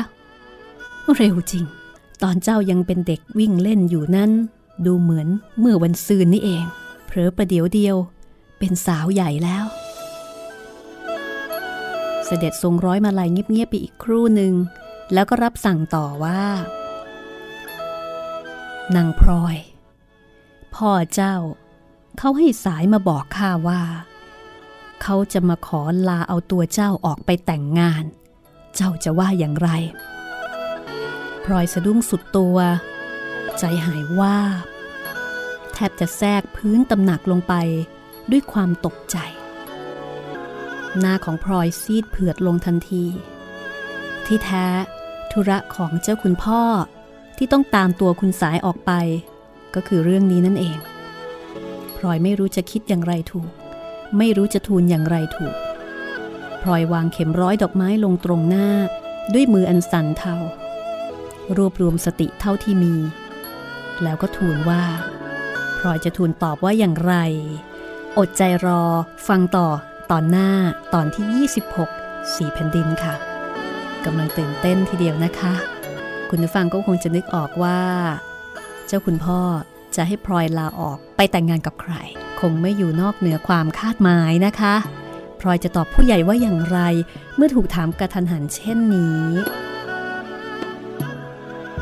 [1.16, 1.66] เร็วจริง
[2.24, 4.32] ตอนเจ้ายังเป็นเด็กวิ่งเล่นอยู่นั้น
[4.86, 5.28] ดูเหมือน
[5.59, 6.66] เมื่อวันซืนนี่เอง
[7.05, 7.95] เพลอประเดี๋ยวเดียว
[8.59, 9.66] เป็นสาวใหญ่แล้ว
[12.26, 14.53] เสด็จทรงร้อยมาลายเงียบๆไปอีกครู่หนึ่ง
[15.13, 16.41] แล้วก็รับสั่งต่อว่า
[18.95, 19.55] นางพลอย
[20.76, 21.36] พ่อเจ้า
[22.17, 23.82] เขาให้สายมาบอกข้าว่า
[25.01, 28.03] เขาจะมาขอลาเอาตัวเจ้าออกไปแต่งงาน
[28.76, 29.69] เจ้าจะว่าอย่างไร
[31.43, 32.57] พลอยสะดุ้งสุดตัว
[33.59, 34.38] ใจหายว่า
[35.73, 37.53] แทบจะแทรกพื้นตำหนักลงไป
[38.32, 39.17] ด้วยความตกใจ
[40.99, 43.05] หน้าของพลอยซีดเผือดลงทันที
[44.26, 44.67] ที่แท้
[45.32, 46.61] ธุระของเจ้าคุณพ่อ
[47.38, 48.91] ที่ต้องตามตัวคุณสายออกไป
[49.76, 50.78] ก็คือเรื่องนี้นั่นเอง
[51.97, 53.49] พลอยไม่รู้จะคิดอย่างไรถูก
[54.17, 55.55] ไม่รู้จะทูลอย่างไรถูก
[56.61, 58.67] พลอยวางเข็มร้อยดอกไม้ลงตรงหน้า
[59.34, 60.36] ด้วยมืออันสั่นเทา
[61.57, 62.95] รวบรวมสติเท่าที่มี
[64.03, 64.84] แล้วก็ทูลว่า
[65.78, 67.13] พลอยจะทูลตอบว่าอย่างไร
[68.17, 68.84] อดใจรอ
[69.28, 69.67] ฟังต่อ
[70.11, 70.49] ตอนหน้า
[70.93, 71.47] ตอนที่
[71.88, 73.15] 26สี่แผ่นดินค่ะ
[74.05, 75.53] กำลังตื่นเต้นทีเดียวนะคะ
[76.30, 77.80] คุณผู้ฟังก็คงจะนึกออกว่า
[78.90, 79.42] จ้าคุณพ่อ
[79.96, 81.94] จะให้พลอยลาออกไปแต่งงานกับใคร
[82.40, 84.76] คงไม่อยู่นอกเหนือความคาดหมายนะคะ
[85.40, 86.80] พลอยจะตอบผู้ใหญ่ว่าอย่างไร
[87.36, 89.26] เมื่อถูกถามกระทันหันเช่นนี้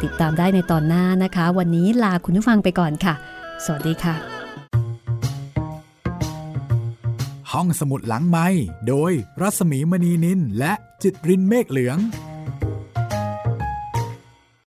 [0.01, 3.13] ติดตามได้ในตอนหน้านะคะ วันนี้ลาคุณผู้ฟังไปก่อนค่ะ
[3.65, 4.15] สวัสดีค่ะ
[7.51, 8.47] ห้องสมุดหลังไม้
[8.87, 10.73] โดยรัสมีมณีนินและ
[11.03, 11.97] จิตรินเมฆเหลือง